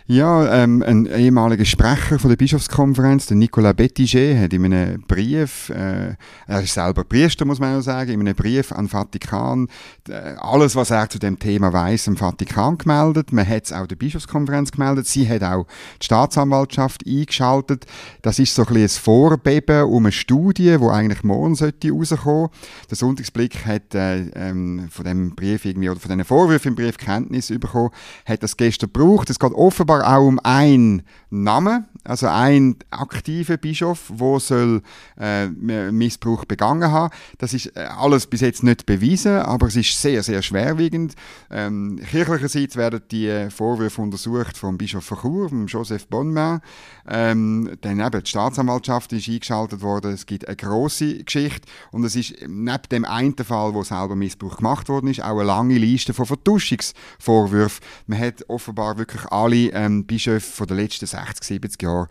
Ja, 0.07 0.63
ähm, 0.63 0.83
ein 0.83 1.07
ehemaliger 1.07 1.65
Sprecher 1.65 2.19
von 2.19 2.31
der 2.31 2.37
Bischofskonferenz, 2.37 3.27
der 3.27 3.37
Nicolas 3.37 3.75
Bettiger, 3.75 4.41
hat 4.41 4.53
in 4.53 4.65
einem 4.65 5.03
Brief, 5.03 5.69
äh, 5.71 6.15
er 6.47 6.63
ist 6.63 6.75
selber 6.75 7.05
Priester, 7.05 7.45
muss 7.45 7.61
man 7.61 7.79
auch 7.79 7.83
sagen, 7.83 8.13
in 8.13 8.21
einem 8.21 8.35
Brief 8.35 8.73
an 8.73 8.89
Vatikan 8.89 9.69
äh, 10.09 10.35
alles, 10.41 10.75
was 10.75 10.91
er 10.91 11.09
zu 11.09 11.19
dem 11.19 11.39
Thema 11.39 11.73
weiß, 11.73 12.09
am 12.09 12.17
Vatikan 12.17 12.79
gemeldet. 12.79 13.33
Man 13.33 13.47
hat 13.47 13.67
es 13.67 13.73
auch 13.73 13.87
der 13.87 13.97
Bischofskonferenz 13.97 14.73
gemeldet. 14.73 15.07
Sie 15.07 15.29
hat 15.29 15.43
auch 15.43 15.67
die 16.01 16.07
Staatsanwaltschaft 16.07 17.07
eingeschaltet. 17.07 17.87
Das 18.23 18.39
ist 18.39 18.55
so 18.55 18.67
ein, 18.67 18.77
ein 18.77 18.89
Vorbeben 18.89 19.85
um 19.85 20.07
eine 20.07 20.13
Studie, 20.13 20.81
wo 20.81 20.89
eigentlich 20.91 21.23
morgen 21.23 21.55
sollte 21.55 21.93
rauskommen. 21.93 22.49
Der 22.89 22.97
Sonntagsblick 22.97 23.67
hat 23.67 23.95
äh, 23.95 24.23
ähm, 24.35 24.89
von 24.91 25.05
dem 25.05 25.37
Brief 25.37 25.65
irgendwie 25.67 25.91
oder 25.91 26.01
von 26.01 26.11
diesen 26.11 26.25
Vorwürfen 26.25 26.71
im 26.71 26.75
Brief 26.75 26.97
Kenntnis 26.97 27.49
bekommen, 27.49 27.91
hat 28.25 28.43
das 28.43 28.57
gestern 28.57 28.93
gebraucht. 28.93 29.31
Es 29.31 29.39
geht 29.39 29.53
offenbar 29.53 29.90
auch 29.99 30.27
um 30.27 30.41
einen 30.43 31.03
Namen, 31.31 31.87
also 32.03 32.27
ein 32.27 32.77
aktiver 32.91 33.57
Bischof, 33.57 34.05
wo 34.09 34.39
soll 34.39 34.83
äh, 35.19 35.47
Missbrauch 35.49 36.45
begangen 36.45 36.91
haben. 36.91 37.15
Das 37.39 37.55
ist 37.55 37.77
äh, 37.77 37.81
alles 37.81 38.27
bis 38.27 38.41
jetzt 38.41 38.63
nicht 38.63 38.87
bewiesen, 38.87 39.37
aber 39.37 39.69
es 39.69 39.77
ist 39.77 40.01
sehr, 40.01 40.23
sehr 40.23 40.43
schwerwiegend. 40.43 41.15
Ähm, 41.51 42.01
kirchlicherseits 42.11 42.77
werden 42.77 43.03
die 43.11 43.49
Vorwürfe 43.51 44.03
untersucht 44.03 44.57
vom 44.57 44.79
Bischof 44.79 45.05
von 45.05 45.19
Chur, 45.19 45.49
vom 45.51 45.67
Joseph 45.67 46.09
Bonmain. 46.09 46.61
Ähm, 47.09 47.77
dann 47.81 48.01
eben 48.01 48.23
die 48.23 48.31
Staatsanwaltschaft 48.31 49.13
ist 49.13 49.29
eingeschaltet 49.29 49.83
worden. 49.83 50.13
Es 50.13 50.27
gibt 50.27 50.49
eine 50.49 50.57
große 50.57 51.25
Geschichte 51.25 51.69
und 51.93 52.05
es 52.05 52.17
ist 52.17 52.35
neben 52.47 52.89
dem 52.91 53.05
einen 53.05 53.37
Fall, 53.37 53.75
wo 53.75 53.83
selber 53.83 54.17
Missbrauch 54.17 54.57
gemacht 54.57 54.89
worden 54.89 55.09
ist, 55.09 55.23
auch 55.23 55.39
eine 55.39 55.45
lange 55.45 55.79
Liste 55.79 56.15
von 56.15 56.27
Vertuschungsvorwürfen. 56.27 57.85
Man 58.07 58.19
hat 58.19 58.49
offenbar 58.49 58.99
wirklich 58.99 59.25
alle 59.27 59.71
ähm, 59.85 60.05
Bischöfe 60.05 60.51
von 60.51 60.67
den 60.67 60.77
letzten 60.77 61.07
60, 61.07 61.45
70 61.45 61.83
Jahren 61.83 62.09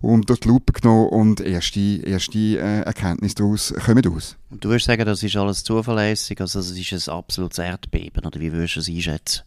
unter 0.00 0.34
die 0.34 0.48
Lupe 0.48 0.72
genommen 0.72 1.08
und 1.08 1.40
erste, 1.40 1.80
erste 1.80 2.38
äh, 2.38 2.80
Erkenntnisse 2.80 3.36
daraus 3.36 3.72
kommen 3.84 4.06
aus. 4.08 4.36
Und 4.50 4.64
du 4.64 4.68
würdest 4.68 4.86
sagen, 4.86 5.04
das 5.04 5.22
ist 5.22 5.36
alles 5.36 5.62
zuverlässig, 5.62 6.40
also 6.40 6.58
es 6.58 6.70
ist 6.70 7.08
ein 7.08 7.14
absolutes 7.14 7.58
Erdbeben, 7.58 8.24
oder 8.24 8.40
wie 8.40 8.52
würdest 8.52 8.76
du 8.76 8.80
es 8.80 8.88
einschätzen? 8.88 9.42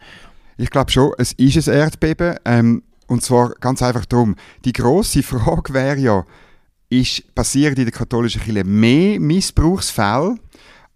Ich 0.57 0.69
glaube 0.69 0.91
schon, 0.91 1.11
es 1.17 1.33
ist 1.33 1.67
ein 1.67 1.75
Erdbeben. 1.75 2.37
Ähm, 2.45 2.83
und 3.07 3.21
zwar 3.21 3.49
ganz 3.59 3.83
einfach 3.83 4.05
darum, 4.05 4.35
die 4.63 4.73
grosse 4.73 5.21
Frage 5.21 5.73
wäre 5.73 5.99
ja, 5.99 6.25
ist, 6.89 7.35
passieren 7.35 7.75
in 7.75 7.85
der 7.85 7.91
katholischen 7.91 8.41
Kirche 8.41 8.63
mehr 8.63 9.19
Missbrauchsfälle 9.19 10.37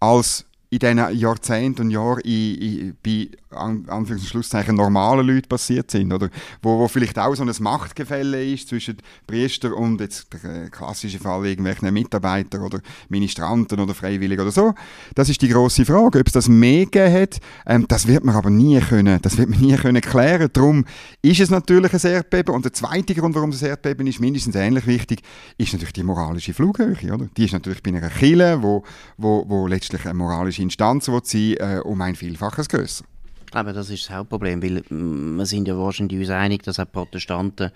als 0.00 0.46
in 0.70 0.78
diesen 0.78 1.18
Jahrzehnten 1.18 1.82
und 1.82 1.90
Jahren 1.90 2.20
in, 2.20 2.54
in, 2.54 2.96
bei 3.04 3.28
an, 3.50 3.84
Anführungs- 3.88 4.20
und 4.20 4.26
Schlusszeichen 4.26 4.76
normalen 4.76 5.26
Leuten 5.26 5.48
passiert 5.48 5.90
sind, 5.90 6.12
oder? 6.12 6.28
Wo, 6.62 6.78
wo 6.78 6.86
vielleicht 6.86 7.18
auch 7.18 7.34
so 7.34 7.42
ein 7.42 7.52
Machtgefälle 7.58 8.44
ist 8.44 8.68
zwischen 8.68 8.98
Priester 9.26 9.76
und 9.76 10.00
jetzt 10.00 10.28
der 10.32 10.66
äh, 10.66 10.68
klassische 10.68 11.18
Fall 11.18 11.44
irgendwelchen 11.44 11.92
Mitarbeiter 11.92 12.62
oder 12.62 12.80
Ministranten 13.08 13.80
oder 13.80 13.94
Freiwilligen 13.94 14.42
oder 14.42 14.52
so. 14.52 14.72
Das 15.16 15.28
ist 15.28 15.42
die 15.42 15.48
große 15.48 15.84
Frage, 15.84 16.20
ob 16.20 16.26
es 16.28 16.32
das 16.32 16.48
mehr 16.48 16.84
gegeben 16.84 17.14
hat. 17.14 17.40
Ähm, 17.66 17.86
das 17.88 18.06
wird 18.06 18.24
man 18.24 18.36
aber 18.36 18.50
nie 18.50 18.78
können, 18.78 19.20
das 19.22 19.38
wird 19.38 19.48
man 19.48 19.58
nie 19.58 19.74
können 19.74 20.00
klären. 20.00 20.50
Darum 20.52 20.84
ist 21.20 21.40
es 21.40 21.50
natürlich 21.50 21.92
ein 21.92 22.10
Erdbeben 22.12 22.54
und 22.54 22.64
der 22.64 22.72
zweite 22.72 23.16
Grund, 23.16 23.34
warum 23.34 23.50
das 23.50 23.62
Erdbeben 23.62 24.06
ist, 24.06 24.20
mindestens 24.20 24.54
ähnlich 24.54 24.86
wichtig, 24.86 25.22
ist 25.58 25.72
natürlich 25.72 25.94
die 25.94 26.04
moralische 26.04 26.54
Flughöhe, 26.54 27.12
oder? 27.12 27.28
Die 27.36 27.44
ist 27.44 27.52
natürlich 27.52 27.82
bei 27.82 27.90
einer 27.90 28.08
Kille, 28.08 28.62
wo, 28.62 28.84
wo, 29.16 29.44
wo 29.48 29.66
letztlich 29.66 30.04
eine 30.04 30.14
moralische 30.14 30.59
Instanz 30.60 31.08
wird 31.08 31.26
sein, 31.26 31.54
äh, 31.58 31.80
um 31.84 32.00
ein 32.00 32.16
Vielfaches. 32.16 32.68
Ich 32.72 33.52
glaube, 33.52 33.72
das 33.72 33.90
ist 33.90 34.08
das 34.08 34.16
Hauptproblem, 34.16 34.62
weil 34.62 34.84
mm, 34.88 35.38
wir 35.38 35.46
sind 35.46 35.66
ja 35.66 35.76
wahrscheinlich 35.76 36.20
uns 36.20 36.30
einig, 36.30 36.62
dass 36.62 36.78
auch 36.78 36.90
Protestanten 36.90 37.72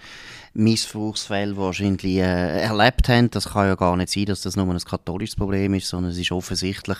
Missbrauchsfälle 0.53 1.57
wahrscheinlich 1.57 2.17
äh, 2.19 2.63
erlebt 2.63 3.09
haben. 3.09 3.31
Das 3.31 3.49
kann 3.51 3.67
ja 3.67 3.75
gar 3.75 3.97
nicht 3.97 4.11
sein, 4.11 4.27
dass 4.27 4.43
das 4.43 4.55
nur 4.55 4.73
ein 4.73 4.79
katholisches 4.79 5.35
Problem 5.35 5.75
ist, 5.75 5.89
sondern 5.89 6.13
es 6.13 6.19
ist 6.19 6.31
offensichtlich, 6.31 6.99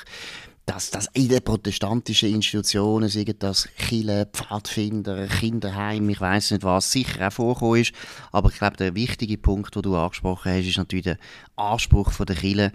dass 0.67 0.91
das 0.91 1.09
in 1.13 1.29
den 1.29 1.43
protestantischen 1.43 2.35
Institutionen, 2.35 3.09
sei 3.09 3.25
das 3.39 3.69
Chile, 3.77 4.27
Pfadfinder, 4.33 5.27
Kinderheim, 5.27 6.09
ich 6.09 6.21
weiß 6.21 6.53
nicht 6.53 6.65
was, 6.65 6.91
sicher 6.91 7.29
auch 7.29 7.33
vorkommen 7.33 7.83
ist. 7.83 7.93
Aber 8.33 8.49
ich 8.51 8.59
glaube, 8.59 8.77
der 8.79 8.95
wichtige 8.95 9.37
Punkt, 9.37 9.75
den 9.77 9.83
du 9.83 9.95
angesprochen 9.95 10.53
hast, 10.53 10.67
ist 10.67 10.79
natürlich 10.79 11.05
der 11.05 11.19
Anspruch 11.57 12.13
der 12.13 12.37
Chile, 12.37 12.73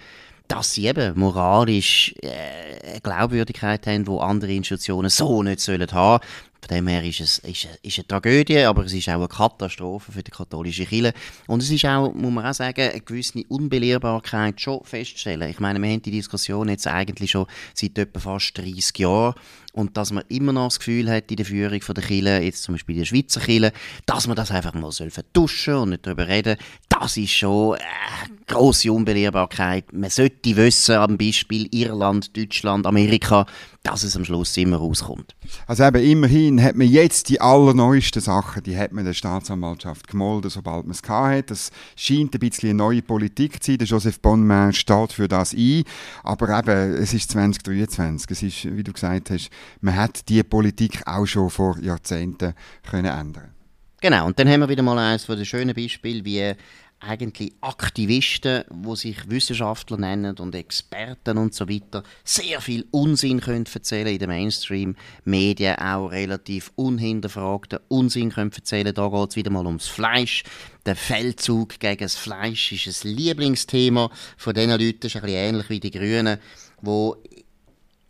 dass 0.49 0.73
sie 0.73 0.87
eben 0.87 1.17
moralisch 1.17 2.13
äh, 2.21 2.89
eine 2.89 3.01
Glaubwürdigkeit 3.01 3.85
haben, 3.87 4.07
wo 4.07 4.19
andere 4.19 4.51
Institutionen 4.51 5.09
so 5.09 5.41
nicht 5.43 5.61
sollen 5.61 5.89
haben. 5.91 6.23
Von 6.61 6.75
dem 6.75 6.87
her 6.87 7.03
ist 7.03 7.21
es 7.21 7.39
ist, 7.39 7.67
ist 7.81 7.99
eine 7.99 8.07
Tragödie, 8.07 8.59
aber 8.59 8.85
es 8.85 8.93
ist 8.93 9.07
auch 9.09 9.13
eine 9.13 9.27
Katastrophe 9.27 10.11
für 10.11 10.23
die 10.23 10.31
katholische 10.31 10.85
Kirche. 10.85 11.13
Und 11.47 11.63
es 11.63 11.69
ist 11.69 11.85
auch, 11.85 12.13
muss 12.13 12.31
man 12.31 12.45
auch 12.45 12.53
sagen, 12.53 12.89
eine 12.89 12.99
gewisse 12.99 13.43
Unbelehrbarkeit 13.47 14.59
schon 14.59 14.83
feststellen. 14.83 15.49
Ich 15.49 15.59
meine, 15.59 15.81
wir 15.81 15.89
haben 15.89 16.01
die 16.01 16.11
Diskussion 16.11 16.69
jetzt 16.69 16.87
eigentlich 16.87 17.31
schon 17.31 17.45
seit 17.73 17.97
etwa 17.97 18.19
fast 18.19 18.57
30 18.57 18.97
Jahren 18.99 19.35
und 19.73 19.95
dass 19.95 20.11
man 20.11 20.23
immer 20.29 20.51
noch 20.51 20.67
das 20.67 20.79
Gefühl 20.79 21.09
hat 21.09 21.31
in 21.31 21.37
der 21.37 21.45
Führung 21.45 21.79
der 21.79 22.03
Kirche, 22.03 22.43
jetzt 22.43 22.63
zum 22.63 22.75
Beispiel 22.75 22.97
der 22.97 23.05
Schweizer 23.05 23.39
Kirche, 23.39 23.71
dass 24.05 24.27
man 24.27 24.35
das 24.35 24.51
einfach 24.51 24.73
mal 24.73 24.91
vertuschen 24.91 25.75
und 25.75 25.89
nicht 25.91 26.05
darüber 26.05 26.27
reden 26.27 26.57
das 26.99 27.17
ist 27.17 27.31
schon 27.31 27.75
eine 27.75 27.83
äh, 27.83 28.43
grosse 28.47 28.91
Unbelehrbarkeit. 28.91 29.93
Man 29.93 30.09
sollte 30.09 30.55
wissen, 30.55 30.95
am 30.95 31.17
Beispiel 31.17 31.67
Irland, 31.71 32.35
Deutschland, 32.35 32.85
Amerika, 32.85 33.45
dass 33.83 34.03
es 34.03 34.15
am 34.15 34.25
Schluss 34.25 34.55
immer 34.57 34.77
rauskommt. 34.77 35.35
Also 35.65 35.85
eben 35.85 36.03
immerhin 36.03 36.61
hat 36.61 36.75
man 36.75 36.87
jetzt 36.87 37.29
die 37.29 37.39
allerneuesten 37.39 38.21
Sachen, 38.21 38.63
die 38.63 38.77
hat 38.77 38.91
man 38.91 39.05
der 39.05 39.13
Staatsanwaltschaft 39.13 40.07
gemolden, 40.07 40.49
sobald 40.49 40.85
man 40.85 40.91
es 40.91 41.07
hatte. 41.07 41.43
Das 41.43 41.71
scheint 41.95 42.33
ein 42.35 42.39
bisschen 42.39 42.69
eine 42.69 42.77
neue 42.77 43.01
Politik 43.01 43.63
zu 43.63 43.71
sein. 43.71 43.77
Der 43.77 43.87
Joseph 43.87 44.19
Bonnemann 44.19 44.73
steht 44.73 45.13
für 45.13 45.27
das 45.27 45.53
ein. 45.53 45.83
Aber 46.23 46.59
eben, 46.59 46.93
es 46.95 47.13
ist 47.13 47.31
2023. 47.31 48.29
Es 48.31 48.43
ist, 48.43 48.75
wie 48.75 48.83
du 48.83 48.91
gesagt 48.91 49.29
hast, 49.29 49.49
man 49.81 49.95
hat 49.95 50.27
die 50.27 50.43
Politik 50.43 51.01
auch 51.05 51.25
schon 51.25 51.49
vor 51.49 51.79
Jahrzehnten 51.79 52.53
können 52.83 53.05
ändern 53.05 53.53
Genau, 54.01 54.27
und 54.27 54.39
dann 54.39 54.47
haben 54.47 54.61
wir 54.61 54.69
wieder 54.69 54.83
mal 54.83 54.97
eines 54.97 55.25
von 55.25 55.35
den 55.35 55.45
schönen 55.45 55.75
Beispielen, 55.75 56.23
wie 56.23 56.53
eigentlich 57.01 57.53
Aktivisten, 57.61 58.63
wo 58.69 58.95
sich 58.95 59.29
Wissenschaftler 59.29 59.97
nennen 59.97 60.37
und 60.37 60.53
Experten 60.53 61.37
und 61.37 61.53
so 61.53 61.69
weiter, 61.69 62.03
sehr 62.23 62.59
viel 62.59 62.85
Unsinn 62.91 63.39
können 63.39 63.65
erzählen 63.73 64.07
in 64.07 64.19
den 64.19 64.29
Mainstream-Medien, 64.29 65.77
auch 65.77 66.07
relativ 66.07 66.71
unhinterfragten 66.75 67.79
Unsinn 67.87 68.31
können 68.31 68.51
erzählen. 68.51 68.93
Da 68.93 69.07
geht 69.07 69.29
es 69.29 69.35
wieder 69.35 69.51
mal 69.51 69.65
ums 69.65 69.87
Fleisch. 69.87 70.43
Der 70.85 70.95
Feldzug 70.95 71.79
gegen 71.79 72.03
das 72.03 72.15
Fleisch 72.15 72.71
ist 72.71 73.05
ein 73.05 73.15
Lieblingsthema 73.15 74.11
von 74.37 74.53
diesen 74.53 74.71
Leuten, 74.71 75.05
ist 75.05 75.15
ein 75.15 75.21
bisschen 75.21 75.37
ähnlich 75.37 75.69
wie 75.69 75.79
die 75.79 75.91
Grünen, 75.91 76.37
wo 76.81 77.17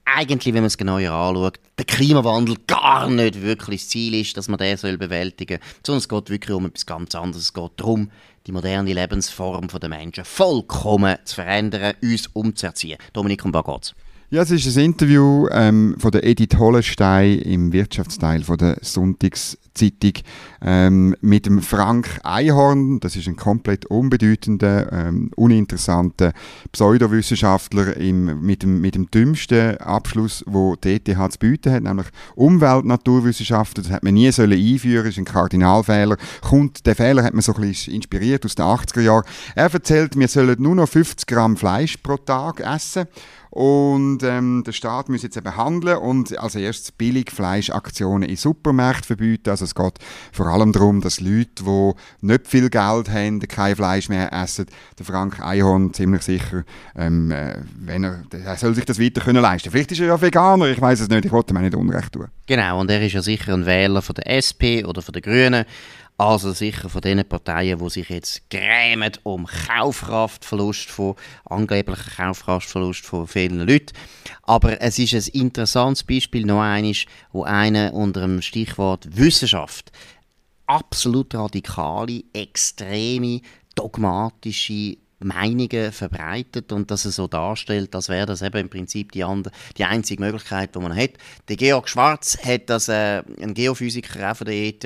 eigentlich, 0.05 0.53
wenn 0.53 0.61
man 0.61 0.67
es 0.67 0.77
genauer 0.77 1.11
anschaut, 1.11 1.59
der 1.77 1.85
Klimawandel 1.85 2.57
gar 2.67 3.09
nicht 3.09 3.41
wirklich 3.41 3.81
das 3.81 3.89
Ziel 3.89 4.15
ist, 4.15 4.35
dass 4.37 4.47
man 4.47 4.57
den 4.57 4.97
bewältigen 4.97 5.59
soll, 5.61 5.83
sondern 5.85 5.99
es 5.99 6.09
geht 6.09 6.29
wirklich 6.29 6.55
um 6.55 6.65
etwas 6.65 6.85
ganz 6.85 7.15
anderes. 7.15 7.43
Es 7.43 7.53
geht 7.53 7.71
darum, 7.77 8.09
die 8.49 8.53
moderne 8.53 8.93
Lebensform 8.93 9.67
der 9.67 9.89
Menschen 9.89 10.25
vollkommen 10.25 11.17
zu 11.23 11.35
verändern, 11.35 11.93
uns 12.01 12.25
umzuerziehen. 12.33 12.97
Dominik, 13.13 13.45
um 13.45 13.51
geht's? 13.51 13.93
Ja, 14.31 14.43
es 14.43 14.51
ist 14.51 14.77
ein 14.77 14.85
Interview 14.85 15.47
ähm, 15.49 15.95
von 15.97 16.11
der 16.11 16.23
Edith 16.23 16.59
Hollenstein 16.59 17.39
im 17.39 17.73
Wirtschaftsteil 17.73 18.43
von 18.43 18.57
der 18.59 18.77
Sonntagszeitung 18.79 20.13
ähm, 20.61 21.15
mit 21.21 21.47
dem 21.47 21.63
Frank 21.63 22.19
Einhorn. 22.21 22.99
Das 22.99 23.15
ist 23.15 23.27
ein 23.27 23.37
komplett 23.37 23.87
unbedeutender, 23.87 24.93
ähm, 24.93 25.31
uninteressanter 25.35 26.33
Pseudowissenschaftler 26.71 27.97
im, 27.97 28.39
mit, 28.41 28.61
dem, 28.61 28.79
mit 28.81 28.93
dem 28.93 29.09
dümmsten 29.09 29.77
Abschluss, 29.77 30.43
wo 30.45 30.75
ETH 30.85 31.07
zu 31.07 31.39
bieten 31.39 31.73
hat, 31.73 31.81
nämlich 31.81 32.05
Umwelt-Naturwissenschaften. 32.35 33.83
Das 33.83 33.91
hat 33.91 34.03
man 34.03 34.13
nie 34.13 34.31
sollen 34.31 34.59
einführen, 34.59 35.05
das 35.05 35.15
ist 35.15 35.17
ein 35.17 35.25
Kardinalfehler. 35.25 36.17
Kommt, 36.41 36.85
der 36.85 36.95
Fehler 36.95 37.23
hat 37.23 37.33
man 37.33 37.41
so 37.41 37.55
ein 37.55 37.61
bisschen 37.61 37.95
inspiriert 37.95 38.45
aus 38.45 38.53
den 38.53 38.65
80er 38.65 39.01
Jahren. 39.01 39.25
Er 39.55 39.73
erzählt, 39.73 40.15
wir 40.19 40.27
sollen 40.27 40.61
nur 40.61 40.75
noch 40.75 40.87
50 40.87 41.25
Gramm 41.25 41.57
Fleisch 41.57 41.97
pro 41.97 42.17
Tag 42.17 42.59
essen. 42.59 43.07
Und 43.49 44.21
ähm, 44.21 44.63
der 44.65 44.73
Staat 44.73 45.09
muss 45.09 45.23
jetzt 45.23 45.37
eben 45.37 45.55
handeln 45.55 45.97
und 45.97 46.37
als 46.37 46.55
erstes 46.55 46.91
Billigfleischaktionen 46.91 48.29
in 48.29 48.35
Supermärkten 48.35 49.05
verbieten. 49.05 49.49
Also 49.49 49.65
es 49.65 49.73
geht 49.73 49.93
vor 50.31 50.47
allem 50.47 50.71
darum, 50.71 51.01
dass 51.01 51.19
Leute, 51.19 51.63
die 51.63 51.91
nicht 52.21 52.47
viel 52.47 52.69
Geld 52.69 53.09
haben, 53.09 53.39
kein 53.39 53.75
Fleisch 53.75 54.07
mehr 54.09 54.31
essen. 54.31 54.67
Der 54.99 55.05
Frank 55.05 55.39
Einhorn 55.39 55.93
ziemlich 55.93 56.21
sicher, 56.21 56.63
ähm, 56.95 57.31
äh, 57.31 57.55
wenn 57.75 58.03
er, 58.03 58.23
er 58.31 58.55
soll 58.55 58.75
sich 58.75 58.85
das 58.85 58.99
weiter 58.99 59.21
können 59.21 59.41
leisten. 59.41 59.71
Vielleicht 59.71 59.91
ist 59.91 59.99
er 59.99 60.07
ja 60.07 60.21
Veganer, 60.21 60.67
ich 60.67 60.79
weiß 60.79 60.99
es 60.99 61.09
nicht, 61.09 61.25
ich 61.25 61.31
wollte 61.31 61.53
ihm 61.53 61.61
nicht 61.61 61.75
Unrecht 61.75 62.13
tun. 62.13 62.27
Genau, 62.45 62.79
und 62.79 62.89
er 62.89 63.01
ist 63.05 63.13
ja 63.13 63.21
sicher 63.21 63.53
ein 63.53 63.65
Wähler 63.65 64.01
von 64.01 64.15
der 64.15 64.27
SP 64.29 64.85
oder 64.85 65.01
von 65.01 65.13
der 65.13 65.21
Grünen. 65.21 65.65
Also 66.19 66.51
sicher 66.51 66.89
von 66.89 66.99
den 66.99 67.23
Parteien, 67.23 67.79
die 67.79 67.89
sich 67.89 68.09
jetzt 68.09 68.49
grämen 68.49 69.13
um 69.23 69.45
Kaufkraftverlust 69.45 70.89
von, 70.89 71.15
angeblichen 71.45 72.11
Kaufkraftverlust 72.13 73.05
von 73.05 73.25
vielen 73.25 73.65
Leuten. 73.65 73.93
Aber 74.43 74.81
es 74.81 74.99
ist 74.99 75.13
ein 75.13 75.39
interessantes 75.41 76.03
Beispiel 76.03 76.45
noch 76.45 76.59
eines, 76.59 77.05
wo 77.31 77.43
einer 77.43 77.93
unter 77.93 78.19
dem 78.19 78.41
Stichwort 78.41 79.07
Wissenschaft 79.15 79.93
absolut 80.67 81.33
radikale, 81.33 82.25
extreme, 82.33 83.39
dogmatische 83.75 84.97
Meinungen 85.19 85.91
verbreitet 85.91 86.71
und 86.71 86.89
dass 86.91 87.05
er 87.05 87.11
so 87.11 87.27
darstellt, 87.27 87.93
als 87.95 88.09
wäre 88.09 88.25
das 88.25 88.41
eben 88.41 88.57
im 88.57 88.69
Prinzip 88.69 89.11
die, 89.11 89.23
andere, 89.23 89.53
die 89.77 89.85
einzige 89.85 90.21
Möglichkeit, 90.23 90.75
die 90.75 90.79
man 90.79 90.95
hat. 90.95 91.11
Der 91.47 91.57
Georg 91.57 91.89
Schwarz 91.89 92.37
hat 92.43 92.69
das, 92.69 92.87
äh, 92.87 93.23
ein 93.41 93.53
Geophysiker 93.53 94.31
auch 94.31 94.35
von 94.35 94.45
der 94.45 94.55
ETH 94.55 94.85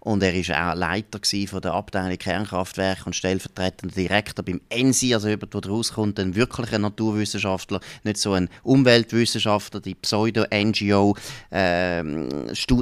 und 0.00 0.22
er 0.22 0.34
war 0.34 0.72
auch 0.72 0.76
Leiter 0.76 1.20
von 1.46 1.60
der 1.60 1.72
Abteilung 1.72 2.18
Kernkraftwerk 2.18 3.06
und 3.06 3.16
stellvertretender 3.16 3.94
Direktor 3.94 4.44
beim 4.44 4.60
ENSI, 4.68 5.14
also 5.14 5.28
jemand, 5.28 5.54
der 5.54 5.66
rauskommt, 5.66 6.18
ein 6.18 6.34
wirklicher 6.34 6.78
Naturwissenschaftler, 6.78 7.80
nicht 8.04 8.18
so 8.18 8.32
ein 8.32 8.48
Umweltwissenschaftler, 8.62 9.80
die 9.80 9.94
Pseudo-NGO, 9.94 11.16
äh, 11.50 12.02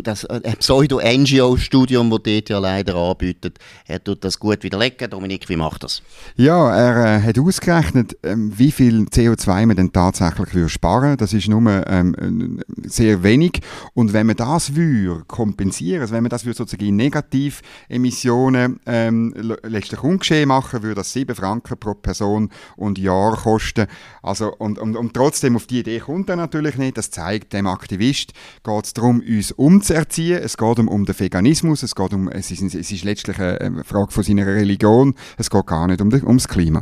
das 0.03 0.25
äh, 0.25 0.57
Pseudo-NGO-Studium, 0.57 2.11
das 2.11 2.23
die 2.25 2.39
ETH 2.39 2.49
leider 2.49 2.97
anbietet. 2.97 3.59
Er 3.87 4.03
tut 4.03 4.25
das 4.25 4.39
gut 4.39 4.63
widerlegen. 4.63 5.11
Dominik, 5.11 5.49
wie 5.49 5.57
macht 5.57 5.85
das? 5.85 6.03
Ja, 6.37 6.88
er 6.97 7.17
äh, 7.17 7.23
hat 7.23 7.39
ausgerechnet, 7.39 8.17
ähm, 8.23 8.53
wie 8.57 8.73
viel 8.73 9.03
CO2 9.05 9.67
man 9.67 9.77
denn 9.77 9.93
tatsächlich 9.93 10.55
würde 10.55 10.69
sparen 10.69 11.17
Das 11.17 11.33
ist 11.33 11.49
nur 11.49 11.87
ähm, 11.87 12.63
sehr 12.85 13.23
wenig. 13.23 13.61
Und 13.95 14.13
wenn 14.13 14.27
man 14.27 14.37
das 14.37 14.75
würde 14.75 15.25
kompensieren, 15.27 16.01
also 16.01 16.15
wenn 16.15 16.23
man 16.23 16.31
das 16.31 16.45
würde 16.45 16.57
sozusagen 16.57 16.87
in 16.87 16.97
Negativemissionen 16.97 18.81
ähm, 18.87 19.35
letztlich 19.63 20.03
ungeschehen 20.03 20.49
machen, 20.49 20.83
würde 20.83 20.97
das 20.97 21.13
7 21.13 21.35
Franken 21.35 21.79
pro 21.79 21.95
Person 21.95 22.51
und 22.77 22.99
Jahr 22.99 23.37
kosten. 23.37 23.87
Also, 24.23 24.55
und, 24.55 24.79
und, 24.79 24.97
und 24.97 25.15
trotzdem 25.15 25.57
auf 25.57 25.67
die 25.67 25.81
Idee 25.81 26.01
kommt 26.01 26.29
er 26.29 26.37
natürlich 26.37 26.77
nicht. 26.77 26.97
Das 26.97 27.11
zeigt 27.11 27.53
dem 27.53 27.67
Aktivist, 27.67 28.33
geht 28.65 28.85
es 28.85 28.95
darum, 28.95 29.21
uns 29.21 29.53
umzuerziehen. 29.53 30.41
Es 30.43 30.57
geht 30.57 30.79
um, 30.79 30.89
um 30.89 31.05
den 31.05 31.19
Veganismus, 31.19 31.83
es, 31.83 31.95
geht 31.95 32.13
um, 32.13 32.29
es, 32.29 32.51
ist, 32.51 32.63
es 32.63 32.91
ist 32.91 33.05
letztlich 33.05 33.39
eine 33.39 33.85
Frage 33.85 34.13
von 34.13 34.23
seiner 34.23 34.47
Religion. 34.47 35.15
Es 35.37 35.51
geht 35.51 35.67
gar 35.67 35.87
nicht 35.87 36.01
um, 36.01 36.13
ums 36.13 36.49
Klima. 36.49 36.78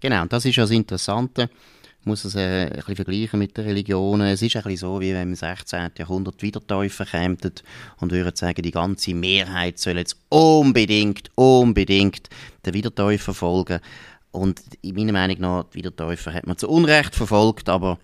Genau, 0.00 0.24
das 0.24 0.44
ist 0.46 0.56
ja 0.56 0.64
das 0.64 0.70
Interessante. 0.70 1.50
Ich 2.00 2.06
muss 2.06 2.24
es 2.24 2.34
äh, 2.34 2.64
ein 2.64 2.72
bisschen 2.76 2.96
vergleichen 2.96 3.38
mit 3.38 3.56
den 3.58 3.66
Religionen. 3.66 4.28
Es 4.28 4.40
ist 4.40 4.56
ein 4.56 4.62
bisschen 4.62 4.78
so, 4.78 5.00
wie 5.00 5.12
wenn 5.12 5.28
im 5.28 5.34
16. 5.34 5.90
Jahrhundert 5.98 6.40
Wiedertäufer 6.40 7.04
kämen 7.04 7.36
und 8.00 8.12
würden 8.12 8.34
sagen, 8.34 8.62
die 8.62 8.70
ganze 8.70 9.12
Mehrheit 9.12 9.78
soll 9.78 9.98
jetzt 9.98 10.16
unbedingt, 10.30 11.30
unbedingt 11.34 12.30
den 12.64 12.72
Wiedertäufer 12.72 13.34
folgen. 13.34 13.80
Und 14.30 14.62
in 14.80 14.94
meiner 14.94 15.12
Meinung 15.12 15.40
nach, 15.40 15.64
die 15.64 15.78
Wiedertäufer 15.78 16.32
hat 16.32 16.46
man 16.46 16.56
zu 16.56 16.70
Unrecht 16.70 17.14
verfolgt, 17.14 17.68
aber 17.68 17.98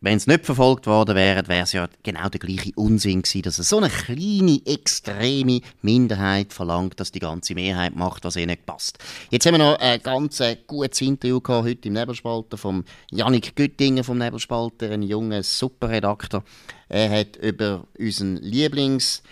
wenn 0.00 0.16
es 0.16 0.26
nicht 0.26 0.46
verfolgt 0.46 0.86
worden 0.86 1.16
wäre, 1.16 1.46
wäre 1.48 1.64
es 1.64 1.72
ja 1.72 1.88
genau 2.02 2.28
der 2.28 2.38
gleiche 2.38 2.72
Unsinn 2.76 3.22
gewesen, 3.22 3.42
dass 3.42 3.58
es 3.58 3.68
so 3.68 3.78
eine 3.78 3.88
kleine, 3.88 4.60
extreme 4.64 5.60
Minderheit 5.82 6.52
verlangt, 6.52 7.00
dass 7.00 7.10
die 7.10 7.18
ganze 7.18 7.54
Mehrheit 7.54 7.96
macht, 7.96 8.24
was 8.24 8.36
ihnen 8.36 8.56
passt. 8.64 8.98
Jetzt 9.30 9.46
haben 9.46 9.54
wir 9.54 9.58
noch 9.58 9.78
ein 9.80 10.00
ganz 10.00 10.38
äh, 10.40 10.56
gutes 10.66 11.00
Interview 11.00 11.40
gehabt, 11.40 11.66
heute 11.66 11.88
im 11.88 11.94
Nebelspalter 11.94 12.56
von 12.56 12.84
Janik 13.10 13.56
Güttingen 13.56 14.04
vom 14.04 14.18
Nebelspalter, 14.18 14.90
ein 14.90 15.02
junger 15.02 15.42
Superredakteur. 15.42 16.44
Er 16.88 17.10
hat 17.10 17.36
über 17.36 17.84
unseren 17.98 18.36
Lieblings 18.36 19.22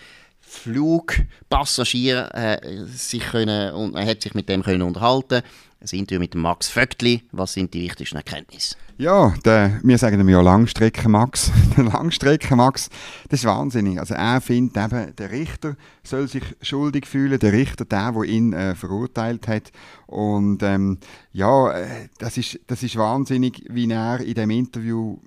Flugpassagier 0.41 2.29
äh, 2.33 2.85
sich 2.85 3.21
können, 3.21 3.73
und 3.73 3.95
er 3.95 4.05
hat 4.05 4.21
sich 4.21 4.33
mit 4.33 4.47
dem 4.47 4.63
können 4.63 4.81
unterhalten 4.81 5.43
ein 5.79 5.99
Interview 5.99 6.19
mit 6.19 6.35
Max 6.35 6.69
Vöckli. 6.69 7.23
Was 7.31 7.53
sind 7.53 7.73
die 7.73 7.83
wichtigsten 7.83 8.17
Erkenntnisse? 8.17 8.75
Ja, 8.97 9.33
der, 9.45 9.79
wir 9.83 9.97
sagen 9.99 10.19
ihm 10.19 10.29
ja 10.29 10.41
Langstrecken-Max. 10.41 11.51
Langstrecken-Max, 11.77 12.89
das 13.29 13.41
ist 13.41 13.45
wahnsinnig. 13.45 13.99
Also 13.99 14.15
er 14.15 14.41
findet 14.41 14.83
eben, 14.83 15.15
der 15.15 15.31
Richter 15.31 15.75
soll 16.03 16.27
sich 16.27 16.43
schuldig 16.63 17.05
fühlen, 17.05 17.37
der 17.37 17.53
Richter, 17.53 17.85
der, 17.85 18.11
der 18.13 18.23
ihn 18.23 18.53
äh, 18.53 18.73
verurteilt 18.73 19.47
hat. 19.47 19.71
Und 20.07 20.63
ähm, 20.63 20.97
ja, 21.31 21.71
äh, 21.71 22.09
das 22.17 22.37
ist, 22.37 22.59
das 22.65 22.81
ist 22.81 22.95
wahnsinnig, 22.95 23.63
wie 23.69 23.89
er 23.91 24.19
in 24.19 24.33
dem 24.33 24.49
Interview 24.49 25.19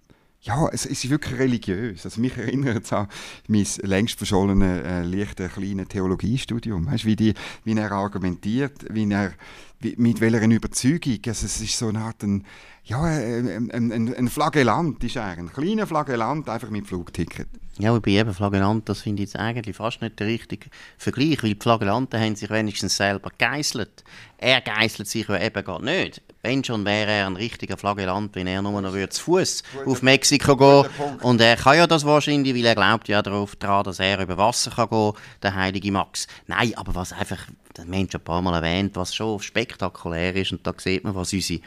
ja, 0.43 0.69
es, 0.73 0.87
ist 0.87 1.09
wirklich 1.11 1.39
religiös. 1.39 2.05
Also 2.05 2.21
mich 2.21 2.37
erinnert 2.37 2.85
es 2.85 2.93
an 2.93 3.09
mein 3.47 3.67
längst 3.83 4.17
verschollene, 4.17 4.83
äh, 4.83 5.03
leichte, 5.03 5.49
kleine 5.49 5.87
Theologiestudium. 5.87 6.87
Weißt, 6.87 7.05
wie, 7.05 7.17
die, 7.17 7.35
wie 7.65 7.77
er 7.77 7.93
argumentiert, 7.93 8.87
wie 8.91 9.11
er, 9.11 9.33
wie, 9.81 9.95
mit 9.99 10.21
welcher 10.21 10.43
Überzeugung. 10.43 11.19
Also 11.27 11.45
es 11.45 11.61
ist 11.61 11.77
so 11.77 11.89
eine 11.89 12.01
Art 12.01 12.23
ein, 12.23 12.47
ja, 12.85 13.03
ein, 13.03 13.71
ein, 13.71 14.15
ein 14.15 14.29
Flagellant 14.29 15.05
ist 15.05 15.17
er. 15.17 15.25
Ein 15.25 15.53
kleiner 15.53 15.87
Flagellant, 15.87 16.49
einfach 16.49 16.71
mit 16.71 16.87
Flugticket. 16.87 17.49
Ja, 17.79 17.99
bei 17.99 18.11
eben 18.13 18.33
Flagellant, 18.33 18.89
das 18.89 19.03
finde 19.03 19.23
ich 19.23 19.31
jetzt 19.31 19.37
eigentlich 19.39 19.77
fast 19.77 20.01
nicht 20.01 20.19
der 20.21 20.27
richtige 20.27 20.71
Vergleich, 20.97 21.43
weil 21.43 21.55
die 21.55 21.61
Flagellanten 21.61 22.19
haben 22.19 22.37
sich 22.37 22.51
wenigstens 22.51 22.97
selber 22.97 23.31
geißelt. 23.37 24.05
Er 24.39 24.63
geißelt 24.63 25.09
sich 25.09 25.29
ja 25.29 25.41
eben 25.41 25.65
gar 25.65 25.81
nicht. 25.81 26.23
Wenn 26.43 26.65
schon 26.65 26.87
wäre 26.87 27.11
er 27.11 27.27
ein 27.27 27.37
richtiger 27.37 27.77
Flagellant, 27.77 28.35
wenn 28.35 28.47
er 28.47 28.63
nur 28.63 28.81
noch 28.81 28.95
zu 29.11 29.23
Fuß 29.23 29.63
auf 29.85 30.01
Mexiko 30.01 30.57
gehen 30.57 30.91
Und 31.21 31.41
er 31.41 31.57
kann 31.57 31.77
ja 31.77 31.87
das 31.87 32.07
wahrscheinlich, 32.07 32.55
weil 32.55 32.65
er 32.65 32.75
glaubt 32.75 33.09
ja 33.09 33.21
darauf 33.21 33.57
dran, 33.57 33.85
dass 33.85 34.01
er 34.01 34.23
über 34.23 34.39
Wasser 34.39 34.71
kann 34.71 34.89
gehen 34.89 35.13
der 35.43 35.55
heilige 35.55 35.93
Max. 35.93 36.27
Nein, 36.47 36.73
aber 36.77 36.95
was 36.95 37.13
einfach, 37.13 37.47
der 37.77 37.85
Mensch 37.85 38.15
ein 38.15 38.23
paar 38.23 38.41
Mal 38.41 38.55
erwähnt, 38.55 38.97
was 38.97 39.15
schon 39.15 39.41
spektakulär 39.41 40.35
ist, 40.35 40.53
und 40.53 40.67
da 40.67 40.73
sieht 40.77 41.05
man, 41.05 41.15
was 41.15 41.33
unsere 41.33 41.61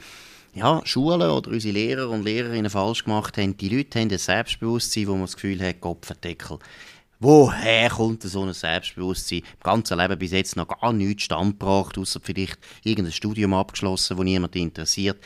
ja, 0.56 0.82
Schulen 0.86 1.22
oder 1.22 1.50
unsere 1.50 1.74
Lehrer 1.74 2.10
und 2.10 2.24
Lehrerinnen 2.24 2.70
falsch 2.70 3.03
gemacht 3.03 3.38
haben. 3.38 3.58
Die 3.58 3.70
Leute 3.70 4.00
haben 4.00 4.12
ein 4.12 4.18
Selbstbewusstsein, 4.18 5.08
wo 5.08 5.13
man 5.13 5.22
das 5.22 5.36
Gefühl 5.36 5.62
hat, 5.63 5.82
Kopfendeckel. 5.82 6.60
Woher 7.24 7.89
kommt 7.89 8.22
so 8.24 8.44
ein 8.44 8.51
Selbstbewusstsein? 8.51 9.39
Im 9.39 9.63
ganzen 9.63 9.98
Leben 9.98 10.20
bis 10.20 10.32
jetzt 10.32 10.58
noch 10.58 10.68
gar 10.68 10.92
nichts 10.92 11.24
standgebracht, 11.24 11.98
außer 11.98 12.20
vielleicht 12.22 12.60
irgendein 12.84 13.13
Studium 13.13 13.53
abgeschlossen, 13.53 14.18
wo 14.18 14.24
niemand 14.24 14.58
interessiert. 14.58 15.24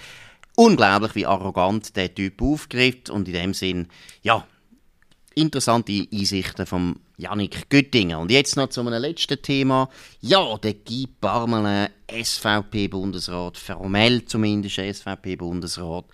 Unglaublich, 0.56 1.16
wie 1.16 1.26
arrogant 1.26 1.96
der 1.96 2.14
Typ 2.14 2.40
aufgreift 2.40 3.10
und 3.10 3.28
in 3.28 3.34
dem 3.34 3.54
Sinn, 3.56 3.88
ja, 4.22 4.46
interessante 5.34 6.06
Einsichten 6.14 6.68
vom 6.68 7.00
Janik 7.18 7.68
Göttinger. 7.68 8.20
Und 8.20 8.30
jetzt 8.30 8.58
noch 8.58 8.70
zu 8.70 8.82
einem 8.82 9.02
letzten 9.02 9.42
Thema. 9.42 9.90
Ja, 10.22 10.56
der 10.60 10.76
Guy 10.76 11.08
Parmelin, 11.20 11.90
SVP-Bundesrat, 12.12 13.58
formell 13.58 14.24
zumindest 14.24 14.76
SVP-Bundesrat, 14.76 16.06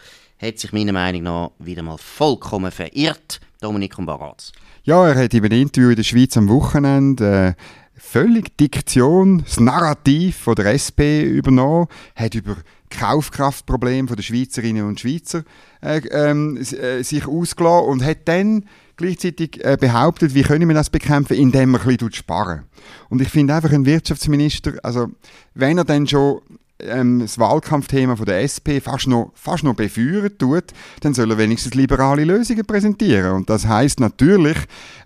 hat 0.41 0.59
sich 0.59 0.71
meiner 0.71 0.93
Meinung 0.93 1.23
nach 1.23 1.51
wieder 1.59 1.83
mal 1.83 1.97
vollkommen 1.97 2.71
verirrt. 2.71 3.41
Dominik 3.63 3.97
und 3.97 4.05
Baraz. 4.05 4.51
Ja, 4.83 5.07
er 5.07 5.15
hat 5.15 5.33
in 5.33 5.43
einem 5.43 5.61
Interview 5.61 5.89
in 5.89 5.95
der 5.95 6.03
Schweiz 6.03 6.35
am 6.35 6.49
Wochenende 6.49 7.55
äh, 7.55 7.61
völlig 7.95 8.57
Diktion, 8.57 9.43
das 9.45 9.59
Narrativ 9.59 10.37
von 10.37 10.55
der 10.55 10.73
SP 10.75 11.23
übernommen, 11.23 11.87
hat 12.15 12.35
über 12.35 12.57
Kaufkraftprobleme 12.89 14.15
der 14.15 14.21
Schweizerinnen 14.21 14.85
und 14.85 14.99
Schweizer 14.99 15.43
äh, 15.81 16.01
ähm, 16.11 16.57
äh, 16.57 17.03
sich 17.03 17.25
ausgelassen 17.25 17.89
und 17.89 18.03
hat 18.03 18.19
dann 18.25 18.65
gleichzeitig 18.97 19.63
äh, 19.63 19.77
behauptet, 19.79 20.35
wie 20.35 20.43
können 20.43 20.67
wir 20.67 20.75
das 20.75 20.89
bekämpfen, 20.89 21.37
indem 21.37 21.71
wir 21.71 21.81
ein 21.81 21.87
bisschen 21.87 22.13
sparen. 22.13 22.63
Und 23.09 23.21
ich 23.21 23.29
finde 23.29 23.55
einfach 23.55 23.71
ein 23.71 23.85
Wirtschaftsminister, 23.85 24.73
also 24.83 25.07
wenn 25.55 25.77
er 25.77 25.85
dann 25.85 26.07
schon 26.07 26.41
ähm, 26.85 27.19
das 27.19 27.39
Wahlkampfthema 27.39 28.15
von 28.15 28.25
der 28.25 28.41
SP 28.43 28.79
fast 28.81 29.07
noch, 29.07 29.31
fast 29.35 29.63
noch 29.63 29.75
befeuern 29.75 30.37
tut, 30.37 30.65
dann 31.01 31.13
soll 31.13 31.31
er 31.31 31.37
wenigstens 31.37 31.73
liberale 31.73 32.23
Lösungen 32.23 32.65
präsentieren. 32.65 33.33
Und 33.33 33.49
das 33.49 33.67
heißt 33.67 33.99
natürlich, 33.99 34.57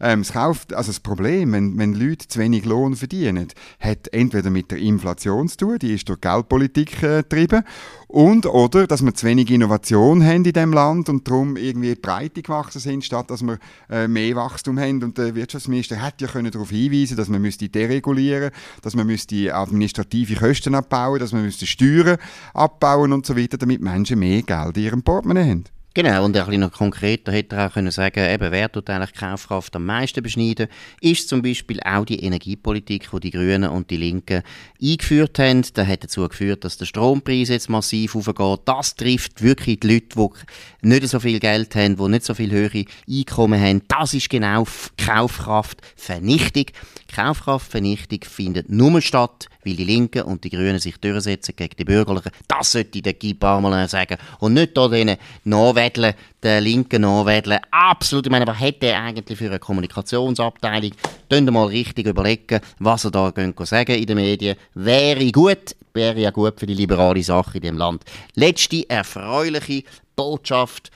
ähm, 0.01 0.22
das, 0.22 0.34
Kauf, 0.34 0.65
also 0.74 0.89
das 0.89 1.00
Problem, 1.00 1.53
wenn, 1.53 1.77
wenn 1.77 1.93
Leute 1.93 2.27
zu 2.27 2.39
wenig 2.39 2.65
Lohn 2.65 2.96
verdienen, 2.96 3.48
hat 3.79 4.07
entweder 4.12 4.50
mit 4.50 4.72
der 4.72 4.79
Inflation 4.79 5.48
zu 5.48 5.57
tun, 5.57 5.79
die 5.79 5.93
ist 5.93 6.10
durch 6.10 6.22
Geldpolitik 6.22 7.03
äh, 7.03 7.17
getrieben, 7.17 7.63
und 8.07 8.45
oder, 8.45 8.87
dass 8.87 9.03
wir 9.03 9.13
zu 9.13 9.25
wenig 9.25 9.51
Innovation 9.51 10.23
haben 10.23 10.45
in 10.45 10.53
dem 10.53 10.71
Land 10.71 11.09
und 11.09 11.27
darum 11.27 11.57
irgendwie 11.57 11.93
breite 11.95 12.41
gewachsen 12.41 12.79
sind, 12.79 13.03
statt 13.03 13.29
dass 13.29 13.41
wir 13.41 13.59
äh, 13.89 14.07
mehr 14.07 14.35
Wachstum 14.35 14.79
haben. 14.79 15.03
Und 15.03 15.17
der 15.17 15.35
Wirtschaftsminister 15.35 15.97
hätte 15.97 16.25
ja 16.25 16.31
können 16.31 16.51
darauf 16.51 16.69
hinweisen 16.69 17.17
dass 17.17 17.27
man 17.27 17.41
müsste 17.41 17.67
deregulieren 17.67 18.51
dass 18.81 18.95
man 18.95 19.07
müsste 19.07 19.53
administrative 19.53 20.35
Kosten 20.35 20.75
abbauen 20.75 21.19
dass 21.19 21.33
man 21.33 21.43
müsste 21.43 21.65
Steuern 21.67 22.17
abbauen 22.53 23.11
und 23.11 23.25
so 23.25 23.35
weiter, 23.35 23.57
damit 23.57 23.81
Menschen 23.81 24.19
mehr 24.19 24.41
Geld 24.41 24.77
in 24.77 24.83
ihrem 24.83 25.03
Portemonnaie 25.03 25.49
haben. 25.49 25.76
Genau, 25.94 26.25
und 26.25 26.38
ein 26.38 26.60
noch 26.60 26.72
konkreter 26.72 27.32
hätte 27.32 27.56
er 27.56 27.67
auch 27.67 27.74
können 27.74 27.89
sagen 27.89 28.20
eben, 28.20 28.51
wer 28.51 28.72
tut 28.72 28.88
eigentlich 28.88 29.15
Kaufkraft 29.15 29.75
am 29.75 29.86
meisten 29.86 30.22
beschneiden, 30.22 30.67
ist 31.01 31.27
zum 31.27 31.41
Beispiel 31.41 31.79
auch 31.84 32.06
die 32.06 32.24
Energiepolitik, 32.24 33.10
die 33.12 33.20
die 33.20 33.32
Grünen 33.32 33.72
und 33.72 33.89
die 33.89 33.98
Linken 33.98 34.44
eingeführt 34.79 35.39
haben. 35.39 35.63
Das 35.74 35.88
hat 35.88 36.03
dazu 36.03 36.27
geführt, 36.29 36.63
dass 36.63 36.77
der 36.77 36.86
Strompreis 36.86 37.50
jetzt 37.50 37.70
massiv 37.70 38.15
aufgeht. 38.15 38.60
Das 38.65 38.96
trifft 38.96 39.41
wirklich 39.41 39.79
die 39.79 39.94
Leute, 39.94 40.10
die 40.15 40.88
nicht 40.88 41.08
so 41.08 41.20
viel 41.20 41.39
Geld 41.39 41.75
haben, 41.75 41.96
die 41.98 42.10
nicht 42.10 42.25
so 42.25 42.36
viel 42.36 42.51
höhere 42.51 42.86
Einkommen 43.10 43.60
haben. 43.60 43.82
Das 43.88 44.13
ist 44.13 44.29
genau 44.29 44.67
Kaufkraftvernichtung. 45.03 46.65
Kaufkraftvernichtung 47.07 48.19
findet 48.23 48.69
nur 48.69 49.01
statt, 49.01 49.47
weil 49.63 49.75
die 49.75 49.83
Linken 49.83 50.23
und 50.23 50.43
die 50.43 50.49
Grünen 50.49 50.79
sich 50.79 50.97
durchsetzen 50.97 51.55
gegen 51.55 51.75
die 51.77 51.85
Bürgerlichen. 51.85 52.31
Das 52.47 52.71
sollte 52.71 53.01
der 53.01 53.13
Guy 53.13 53.33
Parmelin 53.33 53.87
sagen. 53.87 54.17
Und 54.39 54.53
nicht 54.53 54.77
da 54.77 54.87
denen 54.87 55.17
nachwedeln, 55.43 56.13
den 56.43 56.63
Linken 56.63 57.01
nachwedeln. 57.01 57.59
Absolut. 57.71 58.25
Ich 58.25 58.31
meine, 58.31 58.47
was 58.47 58.59
hat 58.59 58.83
er 58.83 59.01
eigentlich 59.01 59.37
für 59.37 59.47
eine 59.47 59.59
Kommunikationsabteilung? 59.59 60.91
Könnt 61.29 61.47
ihr 61.47 61.51
mal 61.51 61.67
richtig 61.67 62.08
überlegen, 62.08 62.60
was 62.79 63.05
er 63.05 63.12
da 63.12 63.32
sagen 63.65 63.95
in 63.95 64.05
den 64.05 64.17
Medien. 64.17 64.58
Wäre 64.73 65.32
gut, 65.32 65.75
wäre 65.93 66.19
ja 66.19 66.32
gut 66.32 66.60
für 66.60 66.67
die 66.67 66.73
liberale 66.73 67.23
Sache 67.23 67.58
in 67.58 67.63
dem 67.63 67.77
Land. 67.77 68.03
Letzte 68.36 68.89
erfreuliche 68.89 69.84
Botschaft. 70.15 70.91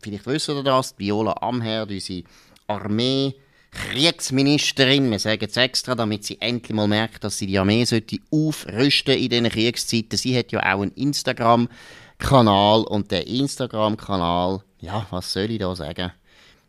Vielleicht 0.00 0.26
wissen 0.26 0.56
ihr 0.56 0.62
das, 0.62 0.94
Viola 0.98 1.32
Amherd, 1.40 1.90
unsere 1.90 2.22
Armee, 2.68 3.34
Kriegsministerin, 3.76 5.10
wir 5.10 5.18
sagen 5.18 5.46
es 5.48 5.56
extra, 5.56 5.94
damit 5.94 6.24
sie 6.24 6.40
endlich 6.40 6.74
mal 6.74 6.88
merkt, 6.88 7.24
dass 7.24 7.38
sie 7.38 7.46
die 7.46 7.58
Armee 7.58 7.84
sollte 7.84 8.16
aufrüsten 8.30 9.14
in 9.14 9.28
diesen 9.28 9.48
Kriegszeiten. 9.50 10.16
Sie 10.16 10.36
hat 10.36 10.50
ja 10.50 10.60
auch 10.60 10.80
einen 10.80 10.92
Instagram-Kanal 10.92 12.84
und 12.84 13.10
der 13.10 13.26
Instagram-Kanal, 13.26 14.62
ja, 14.80 15.06
was 15.10 15.32
soll 15.32 15.50
ich 15.50 15.58
da 15.58 15.76
sagen? 15.76 16.12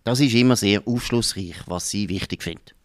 Das 0.03 0.19
ist 0.19 0.33
immer 0.35 0.57
sehr 0.57 0.85
aufschlussreich, 0.85 1.55
was 1.65 1.89
sie 1.89 2.09
wichtig 2.09 2.43
findet. 2.43 2.75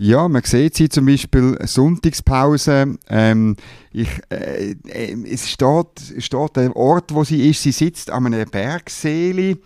Ja, 0.00 0.28
man 0.28 0.44
sieht 0.44 0.76
sie 0.76 0.88
zum 0.88 1.06
Beispiel 1.06 1.58
Sonntagspause. 1.64 2.96
Ähm, 3.08 3.56
ich, 3.92 4.08
äh, 4.30 4.76
äh, 4.86 5.16
es 5.28 5.50
steht, 5.50 6.14
steht 6.18 6.56
der 6.56 6.76
Ort, 6.76 7.12
wo 7.12 7.24
sie 7.24 7.50
ist. 7.50 7.64
Sie 7.64 7.72
sitzt 7.72 8.10
an 8.10 8.26
einem 8.26 8.48
Bergseeli 8.48 9.56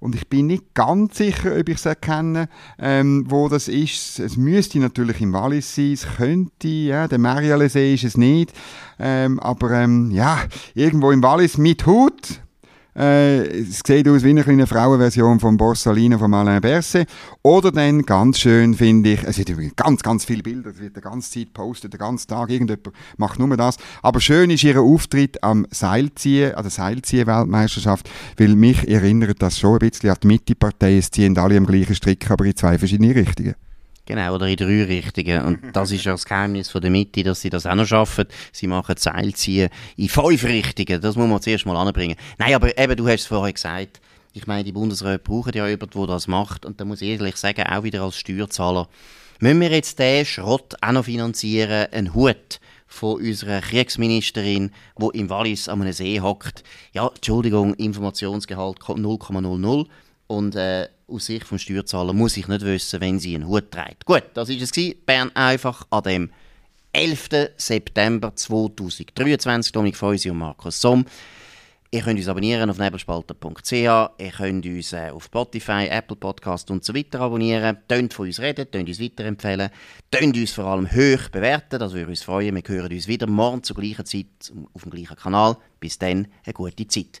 und 0.00 0.14
ich 0.14 0.28
bin 0.28 0.48
nicht 0.48 0.74
ganz 0.74 1.18
sicher, 1.18 1.52
ob 1.58 1.68
ich 1.68 1.76
es 1.76 1.86
erkenne, 1.86 2.48
ähm, 2.78 3.26
wo 3.28 3.48
das 3.48 3.68
ist. 3.68 4.18
Es 4.18 4.36
müsste 4.36 4.78
natürlich 4.80 5.20
im 5.20 5.32
Wallis 5.32 5.74
sein, 5.74 5.92
es 5.92 6.06
könnte, 6.16 6.68
ja, 6.68 7.06
der 7.06 7.18
Marialesee 7.18 7.94
ist 7.94 8.04
es 8.04 8.16
nicht, 8.16 8.52
ähm, 8.98 9.38
aber 9.38 9.70
ähm, 9.72 10.10
ja, 10.10 10.40
irgendwo 10.74 11.10
im 11.12 11.22
Wallis 11.22 11.58
mit 11.58 11.86
Hut 11.86 12.40
äh, 12.96 13.46
es 13.60 13.80
sieht 13.86 14.08
aus 14.08 14.24
wie 14.24 14.30
eine 14.30 14.42
kleine 14.42 14.66
Frauenversion 14.66 15.40
von 15.40 15.56
Borsalino 15.56 16.18
von 16.18 16.34
Alain 16.34 16.60
Berset. 16.60 17.08
Oder 17.42 17.72
dann, 17.72 18.02
ganz 18.02 18.38
schön 18.38 18.74
finde 18.74 19.12
ich, 19.12 19.24
es 19.24 19.36
sind 19.36 19.76
ganz, 19.76 20.02
ganz 20.02 20.24
viele 20.24 20.42
Bilder, 20.42 20.70
es 20.70 20.80
wird 20.80 20.96
die 20.96 21.00
ganze 21.00 21.30
Zeit 21.30 21.52
postet, 21.52 21.92
den 21.92 21.98
ganzen 21.98 22.28
Tag, 22.28 22.50
irgendjemand 22.50 22.90
macht 23.16 23.38
nur 23.38 23.56
das. 23.56 23.76
Aber 24.02 24.20
schön 24.20 24.50
ist 24.50 24.64
ihr 24.64 24.80
Auftritt 24.80 25.42
am 25.42 25.66
Seilziehen, 25.70 26.54
an 26.54 26.62
der 26.62 26.70
Seilziehen-Weltmeisterschaft, 26.70 28.10
weil 28.36 28.56
mich 28.56 28.88
erinnert 28.88 29.40
das 29.40 29.58
schon 29.58 29.74
ein 29.74 29.90
bisschen 29.90 30.10
an 30.10 30.16
die 30.22 30.26
Mitte-Partei, 30.26 30.98
es 30.98 31.10
ziehen 31.10 31.36
alle 31.38 31.56
am 31.56 31.66
gleichen 31.66 31.94
Strick, 31.94 32.30
aber 32.30 32.44
in 32.44 32.56
zwei 32.56 32.78
verschiedene 32.78 33.14
Richtungen. 33.14 33.54
Genau, 34.10 34.34
oder 34.34 34.48
in 34.48 34.56
drei 34.56 34.82
Richtungen. 34.82 35.44
Und 35.44 35.60
das 35.72 35.92
ist 35.92 36.04
ja 36.04 36.10
das 36.10 36.24
Geheimnis 36.24 36.68
von 36.68 36.80
der 36.80 36.90
Mitte, 36.90 37.22
dass 37.22 37.42
sie 37.42 37.48
das 37.48 37.64
auch 37.64 37.76
noch 37.76 37.86
schaffen. 37.86 38.26
Sie 38.50 38.66
machen 38.66 38.96
Seilziehen 38.96 39.68
in 39.96 40.08
fünf 40.08 40.42
Richtungen. 40.42 41.00
Das 41.00 41.14
muss 41.14 41.28
man 41.28 41.40
zuerst 41.40 41.64
mal 41.64 41.76
anbringen. 41.76 42.16
Nein, 42.36 42.54
aber 42.54 42.76
eben, 42.76 42.96
du 42.96 43.06
hast 43.06 43.20
es 43.20 43.26
vorher 43.26 43.52
gesagt, 43.52 44.00
ich 44.32 44.48
meine, 44.48 44.64
die 44.64 44.72
Bundesräte 44.72 45.20
brauchen 45.20 45.52
ja 45.54 45.68
jemanden, 45.68 45.96
der 45.96 46.08
das 46.08 46.26
macht. 46.26 46.66
Und 46.66 46.80
da 46.80 46.84
muss 46.84 47.02
ich 47.02 47.10
ehrlich 47.10 47.36
sagen, 47.36 47.62
auch 47.68 47.84
wieder 47.84 48.02
als 48.02 48.16
Steuerzahler, 48.16 48.88
müssen 49.38 49.60
wir 49.60 49.70
jetzt 49.70 50.00
den 50.00 50.26
Schrott 50.26 50.74
auch 50.80 50.90
noch 50.90 51.04
finanzieren, 51.04 51.86
einen 51.92 52.12
Hut 52.12 52.58
von 52.88 53.20
unserer 53.20 53.60
Kriegsministerin, 53.60 54.72
wo 54.96 55.10
im 55.10 55.30
Wallis 55.30 55.68
an 55.68 55.82
einem 55.82 55.92
See 55.92 56.20
hockt. 56.20 56.64
Ja, 56.92 57.06
Entschuldigung, 57.14 57.74
Informationsgehalt 57.74 58.80
0,00 58.80 59.86
und 60.26 60.56
äh, 60.56 60.88
aus 61.10 61.26
Sicht 61.26 61.46
vom 61.46 61.58
Steuerzahler 61.58 62.12
muss 62.12 62.36
ich 62.36 62.48
nicht 62.48 62.64
wissen, 62.64 63.00
wenn 63.00 63.18
sie 63.18 63.34
einen 63.34 63.48
Hut 63.48 63.70
trägt. 63.70 64.04
Gut, 64.04 64.24
das 64.34 64.48
war 64.48 64.56
es. 64.56 64.94
Bern 65.04 65.30
einfach 65.34 65.86
an 65.90 66.02
dem 66.04 66.30
11. 66.92 67.28
September 67.56 68.34
2023. 68.34 69.72
Dominik 69.72 69.96
Feusi 69.96 70.30
und 70.30 70.38
Markus 70.38 70.80
Somm. 70.80 71.04
Ihr 71.92 72.02
könnt 72.02 72.20
uns 72.20 72.28
abonnieren 72.28 72.70
auf 72.70 72.78
nebelspalter.ch, 72.78 73.72
ihr 73.72 74.32
könnt 74.36 74.64
uns 74.64 74.92
äh, 74.92 75.10
auf 75.10 75.24
Spotify, 75.24 75.88
Apple 75.90 76.14
Podcast 76.14 76.70
und 76.70 76.84
so 76.84 76.94
weiter 76.94 77.20
abonnieren. 77.20 77.78
Tönt 77.88 78.14
von 78.14 78.26
uns 78.26 78.38
reden, 78.38 78.70
tönt 78.70 78.88
uns 78.88 79.00
weiterempfehlen, 79.00 79.70
tönt 80.08 80.36
uns 80.36 80.52
vor 80.52 80.66
allem 80.66 80.88
hoch 80.88 81.28
bewerten, 81.30 81.80
das 81.80 81.92
würde 81.92 82.10
uns 82.10 82.22
freuen. 82.22 82.54
Wir 82.54 82.62
hören 82.64 82.92
uns 82.92 83.08
wieder 83.08 83.26
morgen 83.26 83.64
zur 83.64 83.74
gleichen 83.74 84.06
Zeit 84.06 84.26
auf 84.72 84.82
dem 84.82 84.92
gleichen 84.92 85.16
Kanal. 85.16 85.56
Bis 85.80 85.98
dann, 85.98 86.28
eine 86.44 86.54
gute 86.54 86.86
Zeit. 86.86 87.20